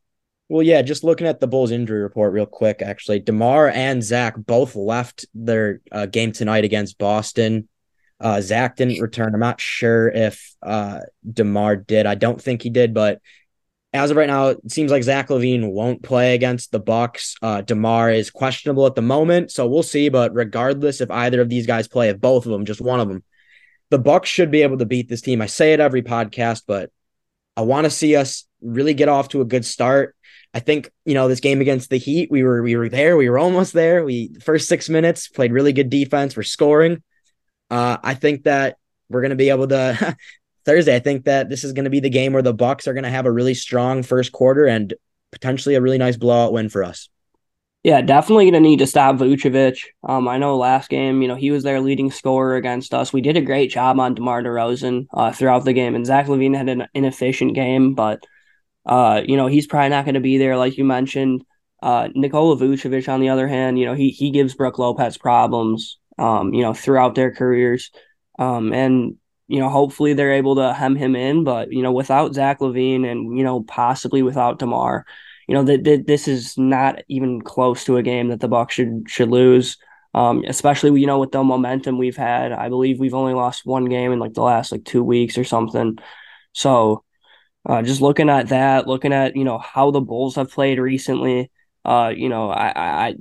Well, 0.49 0.63
yeah, 0.63 0.83
just 0.83 1.05
looking 1.05 1.27
at 1.27 1.41
the 1.41 1.47
Bulls 1.47 1.71
injury 1.71 2.03
report 2.03 2.33
real 2.33 2.47
quick, 2.47 2.83
actually, 2.83 3.21
DeMar 3.21 3.69
and 3.69 4.03
Zach 4.03 4.35
both 4.37 4.77
left 4.77 5.27
their 5.35 5.81
uh, 5.91 6.07
game 6.07 6.33
tonight 6.33 6.65
against 6.65 6.99
Boston. 6.99 7.69
Uh, 8.21 8.41
Zach 8.41 8.77
didn't 8.77 9.01
return. 9.01 9.35
I'm 9.35 9.41
not 9.41 9.61
sure 9.61 10.09
if 10.09 10.55
uh, 10.63 11.01
DeMar 11.31 11.77
did. 11.77 12.07
I 12.07 12.15
don't 12.15 12.41
think 12.41 12.63
he 12.63 12.71
did, 12.71 12.93
but 12.93 13.21
as 13.95 14.11
of 14.11 14.17
right 14.17 14.27
now, 14.29 14.49
it 14.49 14.71
seems 14.71 14.91
like 14.91 15.03
Zach 15.03 15.29
LaVine 15.29 15.71
won't 15.71 16.03
play 16.03 16.35
against 16.35 16.71
the 16.71 16.81
Bucks. 16.81 17.37
Uh, 17.43 17.63
DeMar 17.63 18.11
is 18.11 18.31
questionable 18.31 18.87
at 18.87 18.95
the 18.95 19.03
moment, 19.03 19.51
so 19.51 19.67
we'll 19.67 19.83
see. 19.83 20.09
But 20.09 20.35
regardless, 20.35 21.01
if 21.01 21.11
either 21.11 21.41
of 21.41 21.49
these 21.49 21.67
guys 21.67 21.89
play, 21.89 22.11
if 22.11 22.21
both 22.21 22.47
of 22.47 22.53
them, 22.53 22.65
just 22.65 22.81
one 22.81 23.01
of 23.01 23.09
them, 23.09 23.25
the 23.93 23.99
Bucks 23.99 24.31
should 24.31 24.51
be 24.51 24.63
able 24.63 24.79
to 24.79 24.87
beat 24.87 25.11
this 25.11 25.21
team. 25.21 25.43
I 25.43 25.47
say 25.47 25.75
it 25.75 25.81
every 25.81 26.01
podcast, 26.01 26.63
but 26.67 26.91
I 27.59 27.61
want 27.61 27.85
to 27.85 27.91
see 27.91 28.17
us 28.17 28.47
really 28.63 28.95
get 28.95 29.11
off 29.11 29.29
to 29.29 29.43
a 29.43 29.45
good 29.45 29.67
start. 29.67 30.17
I 30.55 30.61
think 30.61 30.91
you 31.05 31.13
know 31.13 31.29
this 31.29 31.41
game 31.41 31.61
against 31.61 31.91
the 31.91 31.99
Heat, 31.99 32.31
we 32.31 32.43
were 32.43 32.63
we 32.63 32.75
were 32.75 32.89
there, 32.89 33.19
we 33.19 33.29
were 33.29 33.39
almost 33.39 33.75
there. 33.75 34.03
We 34.03 34.35
first 34.41 34.67
six 34.67 34.89
minutes 34.89 35.29
played 35.29 35.53
really 35.53 35.75
good 35.75 35.91
defense. 35.91 36.35
We're 36.35 36.43
scoring. 36.43 37.03
Uh, 37.71 37.99
I 38.03 38.15
think 38.15 38.45
that 38.45 38.79
we're 39.11 39.21
going 39.21 39.29
to 39.29 39.37
be 39.37 39.51
able 39.51 39.69
to 39.69 40.17
Thursday. 40.65 40.97
I 40.97 41.01
think 41.01 41.27
that 41.27 41.51
this 41.51 41.63
is 41.63 41.75
going 41.75 41.85
to 41.85 41.91
be 41.91 42.01
the 42.01 42.09
game 42.09 42.33
where 42.33 42.43
the 42.43 42.55
Bucks 42.55 42.89
are 42.89 42.95
going 42.95 43.05
to 43.05 43.11
have 43.11 43.27
a 43.27 43.33
really 43.33 43.55
strong 43.55 44.03
first 44.03 44.33
quarter 44.33 44.65
and 44.65 44.95
potentially 45.33 45.75
a 45.75 45.83
really 45.83 45.99
nice 45.99 46.17
blowout 46.17 46.55
win 46.55 46.71
for 46.71 46.83
us. 46.83 47.11
Yeah, 47.83 48.01
definitely 48.01 48.45
going 48.45 48.55
to 48.55 48.61
need 48.61 48.79
to 48.79 48.87
stop 48.87 49.17
Vucevic. 49.17 49.79
Um, 50.05 50.29
I 50.29 50.39
know 50.39 50.57
last 50.57 50.89
game, 50.89 51.21
you 51.21 51.27
know, 51.27 51.35
he 51.35 51.51
was 51.51 51.65
their 51.65 51.81
leading 51.81 52.13
scorer 52.13 52.55
against 52.55 52.95
us. 52.95 53.13
We 53.13 53.21
did 53.21 53.37
a 53.37 53.41
great 53.41 53.73
job 53.73 53.99
on 53.99 54.15
DeMar 54.15 54.43
DeRozan 54.43 55.07
uh, 55.13 55.33
throughout 55.33 55.65
the 55.65 55.73
game, 55.73 55.97
and 55.97 56.07
Zach 56.07 56.27
LaVine 56.27 56.57
had 56.57 56.69
an 56.69 56.87
inefficient 56.95 57.55
game, 57.55 57.95
but 57.95 58.25
uh, 58.87 59.23
you 59.27 59.37
know, 59.37 59.49
he's 59.49 59.67
probably 59.67 59.91
not 59.91 60.05
going 60.05 60.15
to 60.15 60.21
be 60.21 60.39
there, 60.39 60.57
like 60.57 60.79
you 60.79 60.85
mentioned. 60.85 61.45
Uh, 61.83 62.09
Nikola 62.15 62.57
Vucevic, 62.57 63.09
on 63.09 63.21
the 63.21 63.31
other 63.31 63.49
hand, 63.49 63.79
you 63.79 63.87
know, 63.87 63.95
he 63.95 64.11
he 64.11 64.31
gives 64.31 64.55
Brook 64.55 64.79
Lopez 64.79 65.19
problems 65.19 65.99
um, 66.19 66.55
you 66.55 66.63
know, 66.63 66.75
throughout 66.75 67.15
their 67.15 67.33
careers. 67.33 67.91
Um, 68.39 68.73
and, 68.73 69.17
you 69.49 69.61
know, 69.61 69.69
hopefully 69.69 70.15
they're 70.15 70.33
able 70.33 70.57
to 70.57 70.73
hem 70.73 70.97
him 70.97 71.17
in. 71.17 71.45
But, 71.45 71.73
you 71.73 71.83
know, 71.83 71.93
without 71.93 72.35
Zach 72.35 72.61
LaVine 72.61 73.11
and, 73.11 73.37
you 73.37 73.45
know, 73.45 73.63
possibly 73.63 74.23
without 74.23 74.59
DeMar, 74.59 75.05
you 75.53 75.59
know, 75.59 75.65
that 75.65 75.85
th- 75.85 76.07
this 76.07 76.29
is 76.29 76.57
not 76.57 77.03
even 77.09 77.43
close 77.43 77.85
to 77.85 77.99
a 77.99 78.03
game 78.03 78.29
that 78.29 78.41
the 78.41 78.49
Bucks 78.49 78.73
should 78.73 79.05
should 79.07 79.29
lose. 79.29 79.77
Um, 80.15 80.45
especially 80.49 80.99
you 80.99 81.07
know 81.07 81.19
with 81.19 81.31
the 81.31 81.45
momentum 81.45 81.99
we've 81.99 82.17
had. 82.17 82.53
I 82.53 82.71
believe 82.71 82.99
we've 82.99 83.13
only 83.13 83.35
lost 83.35 83.67
one 83.67 83.85
game 83.85 84.13
in 84.13 84.19
like 84.19 84.33
the 84.33 84.41
last 84.41 84.73
like 84.73 84.87
two 84.87 85.05
weeks 85.05 85.37
or 85.37 85.45
something. 85.45 85.99
So 86.55 87.05
uh, 87.69 87.83
just 87.83 88.01
looking 88.01 88.31
at 88.31 88.49
that, 88.49 88.87
looking 88.87 89.13
at 89.13 89.37
you 89.37 89.45
know 89.45 89.59
how 89.59 89.91
the 89.91 90.01
Bulls 90.01 90.37
have 90.37 90.51
played 90.51 90.79
recently, 90.79 91.51
uh, 91.85 92.15
you 92.17 92.31
know, 92.31 92.49
I, 92.49 93.09
I, 93.09 93.15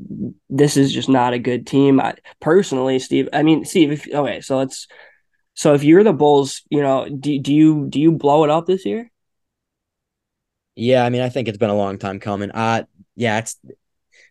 this 0.49 0.77
is 0.77 0.93
just 0.93 1.09
not 1.09 1.33
a 1.33 1.39
good 1.39 1.67
team. 1.67 1.99
I, 1.99 2.15
personally, 2.39 2.99
Steve. 2.99 3.27
I 3.33 3.43
mean, 3.43 3.65
Steve. 3.65 3.91
If, 3.91 4.07
okay, 4.07 4.39
so 4.39 4.57
let's. 4.57 4.87
So 5.53 5.73
if 5.73 5.83
you're 5.83 6.05
the 6.05 6.13
Bulls, 6.13 6.61
you 6.69 6.81
know, 6.81 7.09
do 7.09 7.39
do 7.39 7.53
you 7.53 7.87
do 7.89 7.99
you 7.99 8.13
blow 8.13 8.45
it 8.45 8.49
up 8.49 8.67
this 8.67 8.85
year? 8.85 9.10
Yeah, 10.75 11.03
I 11.05 11.09
mean, 11.09 11.21
I 11.21 11.29
think 11.29 11.47
it's 11.47 11.57
been 11.57 11.69
a 11.69 11.75
long 11.75 11.97
time 11.97 12.19
coming. 12.19 12.51
Uh 12.51 12.83
yeah, 13.15 13.39
it's 13.39 13.57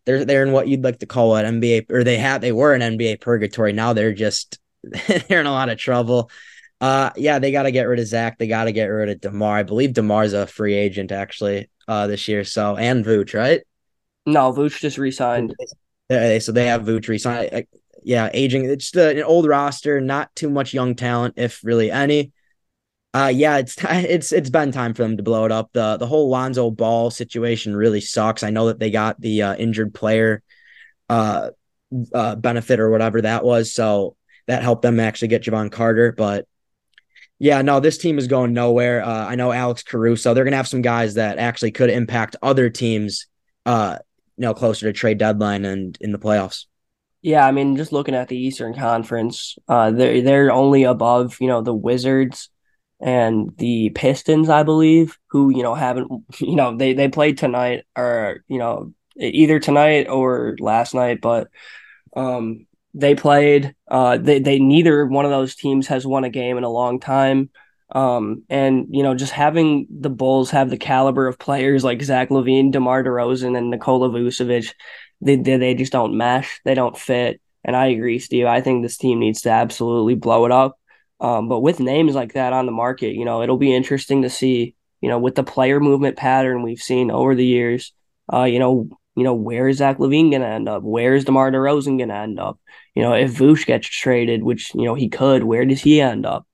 they're 0.07 0.25
they're 0.25 0.45
in 0.45 0.53
what 0.53 0.69
you'd 0.69 0.85
like 0.85 1.01
to 1.01 1.07
call 1.07 1.37
an 1.37 1.47
NBA, 1.47 1.87
or 1.91 2.05
they 2.05 2.19
have 2.19 2.41
they 2.41 2.53
were 2.53 2.75
an 2.75 2.83
NBA 2.83 3.17
purgatory. 3.17 3.73
Now 3.73 3.93
they're 3.93 4.15
just 4.15 4.59
they're 5.29 5.41
in 5.41 5.47
a 5.47 5.53
lot 5.53 5.69
of 5.69 5.79
trouble. 5.79 6.31
Uh, 6.81 7.11
yeah, 7.17 7.39
they 7.39 7.53
got 7.53 7.65
to 7.65 7.73
get 7.73 7.85
rid 7.89 8.01
of 8.01 8.07
Zach. 8.07 8.39
They 8.39 8.49
got 8.49 8.65
to 8.65 8.73
get 8.73 8.87
rid 8.87 9.11
of 9.11 9.21
Demar. 9.21 9.57
I 9.59 9.63
believe 9.65 9.95
Demar's 9.95 10.33
a 10.33 10.47
free 10.47 10.75
agent 10.75 11.13
actually 11.13 11.71
uh 11.89 12.07
this 12.07 12.29
year. 12.29 12.45
So 12.45 12.77
and 12.77 13.05
Vooch, 13.05 13.35
right? 13.35 13.63
No, 14.27 14.53
Vooch 14.53 14.81
just 14.81 14.99
resigned. 14.99 15.55
Yeah, 16.09 16.39
So 16.39 16.53
they 16.53 16.67
have 16.67 16.83
Vooch 16.83 17.09
resigned. 17.09 17.67
Yeah, 18.03 18.31
aging. 18.33 18.65
It's 18.65 18.91
the, 18.91 19.11
an 19.11 19.23
old 19.23 19.47
roster, 19.47 20.01
not 20.01 20.35
too 20.35 20.51
much 20.51 20.73
young 20.73 20.95
talent, 20.95 21.35
if 21.37 21.63
really 21.63 21.91
any. 21.91 22.33
Uh, 23.13 23.33
yeah, 23.35 23.59
it's 23.59 23.77
it's 23.85 24.33
it's 24.33 24.51
been 24.51 24.73
time 24.73 24.95
for 24.95 25.03
them 25.03 25.17
to 25.17 25.23
blow 25.23 25.45
it 25.45 25.53
up. 25.53 25.71
the 25.73 25.97
The 25.97 26.07
whole 26.07 26.29
Lonzo 26.29 26.71
Ball 26.71 27.11
situation 27.11 27.75
really 27.75 28.01
sucks. 28.01 28.43
I 28.43 28.51
know 28.51 28.67
that 28.67 28.79
they 28.79 28.91
got 28.91 29.21
the 29.21 29.43
uh, 29.43 29.55
injured 29.57 29.95
player 29.95 30.43
uh, 31.09 31.51
uh 32.15 32.37
benefit 32.37 32.81
or 32.81 32.91
whatever 32.91 33.23
that 33.23 33.45
was, 33.45 33.73
so 33.73 34.17
that 34.47 34.63
helped 34.63 34.83
them 34.83 35.01
actually 35.01 35.29
get 35.29 35.43
Jevon 35.43 35.73
Carter. 35.73 36.13
But 36.13 36.47
yeah, 37.39 37.63
no, 37.63 37.81
this 37.81 37.99
team 37.99 38.19
is 38.19 38.27
going 38.27 38.53
nowhere. 38.53 39.03
Uh, 39.03 39.27
I 39.27 39.35
know 39.35 39.51
Alex 39.51 39.83
Caruso. 39.83 40.35
They're 40.35 40.45
gonna 40.45 40.57
have 40.57 40.69
some 40.69 40.83
guys 40.83 41.15
that 41.15 41.39
actually 41.39 41.73
could 41.73 41.91
impact 41.91 42.37
other 42.43 42.71
teams 42.71 43.27
uh, 43.67 43.99
you 44.37 44.43
know, 44.43 44.55
closer 44.55 44.87
to 44.87 44.93
trade 44.93 45.19
deadline 45.19 45.65
and 45.65 45.99
in 46.01 46.13
the 46.13 46.19
playoffs. 46.19 46.65
Yeah, 47.23 47.47
I 47.47 47.53
mean, 47.53 47.77
just 47.77 47.93
looking 47.93 48.15
at 48.15 48.29
the 48.29 48.39
Eastern 48.39 48.75
Conference, 48.75 49.57
uh, 49.69 49.91
they're 49.91 50.23
they're 50.23 50.51
only 50.51 50.85
above 50.85 51.37
you 51.41 51.49
know 51.49 51.61
the 51.61 51.75
Wizards 51.75 52.49
and 53.01 53.57
the 53.59 53.91
Pistons, 53.91 54.49
I 54.49 54.63
believe, 54.63 55.19
who 55.31 55.51
you 55.51 55.63
know 55.63 55.75
haven't 55.75 56.11
you 56.41 56.57
know 56.57 56.77
they 56.77 56.93
they 56.93 57.09
played 57.09 57.39
tonight 57.39 57.85
or 57.97 58.45
you 58.49 58.59
know 58.59 58.93
either 59.19 59.59
tonight 59.61 60.09
or 60.09 60.57
last 60.61 60.95
night, 60.95 61.21
but 61.21 61.49
um 62.17 62.67
they 62.95 63.15
played 63.15 63.75
uh 63.89 64.19
they 64.19 64.41
they 64.41 64.59
neither 64.59 65.07
one 65.07 65.25
of 65.25 65.31
those 65.31 65.55
teams 65.55 65.87
has 65.87 66.07
won 66.07 66.25
a 66.25 66.31
game 66.31 66.59
in 66.59 66.65
a 66.65 66.71
long 66.71 67.01
time. 67.01 67.51
Um, 67.93 68.45
and 68.49 68.87
you 68.91 69.03
know, 69.03 69.15
just 69.15 69.33
having 69.33 69.87
the 69.91 70.11
Bulls 70.11 70.51
have 70.51 70.71
the 70.71 70.77
caliber 70.77 71.27
of 71.27 71.39
players 71.39 71.83
like 71.83 72.03
Zach 72.03 72.29
LaVine, 72.31 72.71
DeMar 72.73 73.03
DeRozan, 73.03 73.59
and 73.59 73.71
Nikola 73.71 74.11
Vucevic, 74.11 74.75
they, 75.21 75.37
they 75.37 75.57
they 75.57 75.75
just 75.75 75.93
don't 75.93 76.17
mesh. 76.17 76.61
They 76.65 76.75
don't 76.75 76.97
fit. 76.97 77.41
And 77.65 77.77
I 77.77 77.87
agree, 77.87 78.19
Steve. 78.19 78.47
I 78.47 78.61
think 78.61 78.83
this 78.83 78.97
team 78.97 79.19
needs 79.19 79.43
to 79.43 79.51
absolutely 79.51 80.15
blow 80.15 80.47
it 80.47 80.53
up. 80.53 80.80
Um, 81.21 81.49
but 81.49 81.61
with 81.61 81.81
names 81.81 82.15
like 82.15 82.33
that 82.33 82.53
on 82.53 82.67
the 82.67 82.73
market, 82.73 83.15
you 83.15 83.25
know, 83.25 83.43
it'll 83.43 83.59
be 83.59 83.75
interesting 83.75 84.23
to 84.23 84.31
see, 84.31 84.75
you 85.01 85.09
know, 85.09 85.19
with 85.19 85.35
the 85.35 85.43
player 85.45 85.81
movement 85.81 86.17
pattern 86.17 86.63
we've 86.63 86.81
seen 86.81 87.11
over 87.11 87.35
the 87.35 87.45
years, 87.45 87.93
uh, 88.33 88.45
you 88.45 88.59
know, 88.59 88.89
you 89.17 89.25
know, 89.25 89.35
where 89.35 89.69
is 89.69 89.79
Zach 89.79 89.99
LaVine 89.99 90.31
going 90.31 90.43
to 90.43 90.49
end 90.49 90.69
up? 90.69 90.83
Where 90.83 91.15
is 91.15 91.25
DeMar 91.25 91.51
DeRozan 91.51 91.99
to 91.99 92.15
end 92.15 92.39
up? 92.39 92.59
You 92.95 93.03
know, 93.03 93.13
if 93.13 93.33
Vooch 93.33 93.67
gets 93.67 93.87
traded, 93.89 94.43
which, 94.43 94.75
you 94.75 94.85
know, 94.85 94.95
he 94.95 95.09
could, 95.09 95.45
where 95.45 95.65
does 95.65 95.83
he 95.83 96.01
end 96.01 96.25
up? 96.25 96.47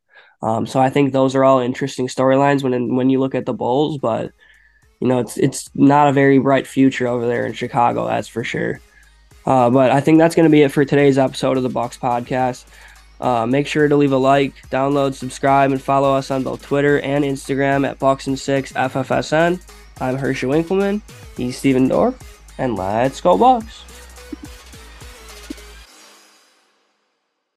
Um, 0.42 0.66
so 0.66 0.80
I 0.80 0.90
think 0.90 1.12
those 1.12 1.34
are 1.34 1.44
all 1.44 1.60
interesting 1.60 2.08
storylines 2.08 2.62
when 2.62 2.94
when 2.94 3.10
you 3.10 3.20
look 3.20 3.34
at 3.34 3.46
the 3.46 3.54
Bulls, 3.54 3.98
but 3.98 4.32
you 5.00 5.08
know, 5.08 5.18
it's 5.18 5.36
it's 5.36 5.70
not 5.74 6.08
a 6.08 6.12
very 6.12 6.38
bright 6.38 6.66
future 6.66 7.06
over 7.06 7.26
there 7.26 7.46
in 7.46 7.52
Chicago, 7.52 8.06
that's 8.06 8.28
for 8.28 8.44
sure. 8.44 8.80
Uh, 9.44 9.70
but 9.70 9.90
I 9.90 10.00
think 10.00 10.18
that's 10.18 10.34
going 10.34 10.44
to 10.44 10.50
be 10.50 10.62
it 10.62 10.72
for 10.72 10.84
today's 10.84 11.18
episode 11.18 11.56
of 11.56 11.62
the 11.62 11.68
Bucks 11.68 11.96
podcast. 11.96 12.64
Uh, 13.20 13.46
make 13.46 13.66
sure 13.66 13.88
to 13.88 13.96
leave 13.96 14.12
a 14.12 14.16
like, 14.16 14.54
download, 14.68 15.14
subscribe, 15.14 15.72
and 15.72 15.80
follow 15.80 16.14
us 16.14 16.30
on 16.30 16.42
both 16.42 16.62
Twitter 16.62 17.00
and 17.00 17.24
Instagram 17.24 17.88
at 17.88 17.98
Bucks 17.98 18.26
and 18.26 18.38
Six 18.38 18.72
FFSN. 18.72 19.60
I'm 20.00 20.16
Hershey 20.16 20.46
Winkleman. 20.46 21.00
He's 21.36 21.56
Steven 21.56 21.88
Dorf, 21.88 22.42
and 22.58 22.76
let's 22.76 23.20
go 23.20 23.38
Bucks. 23.38 23.85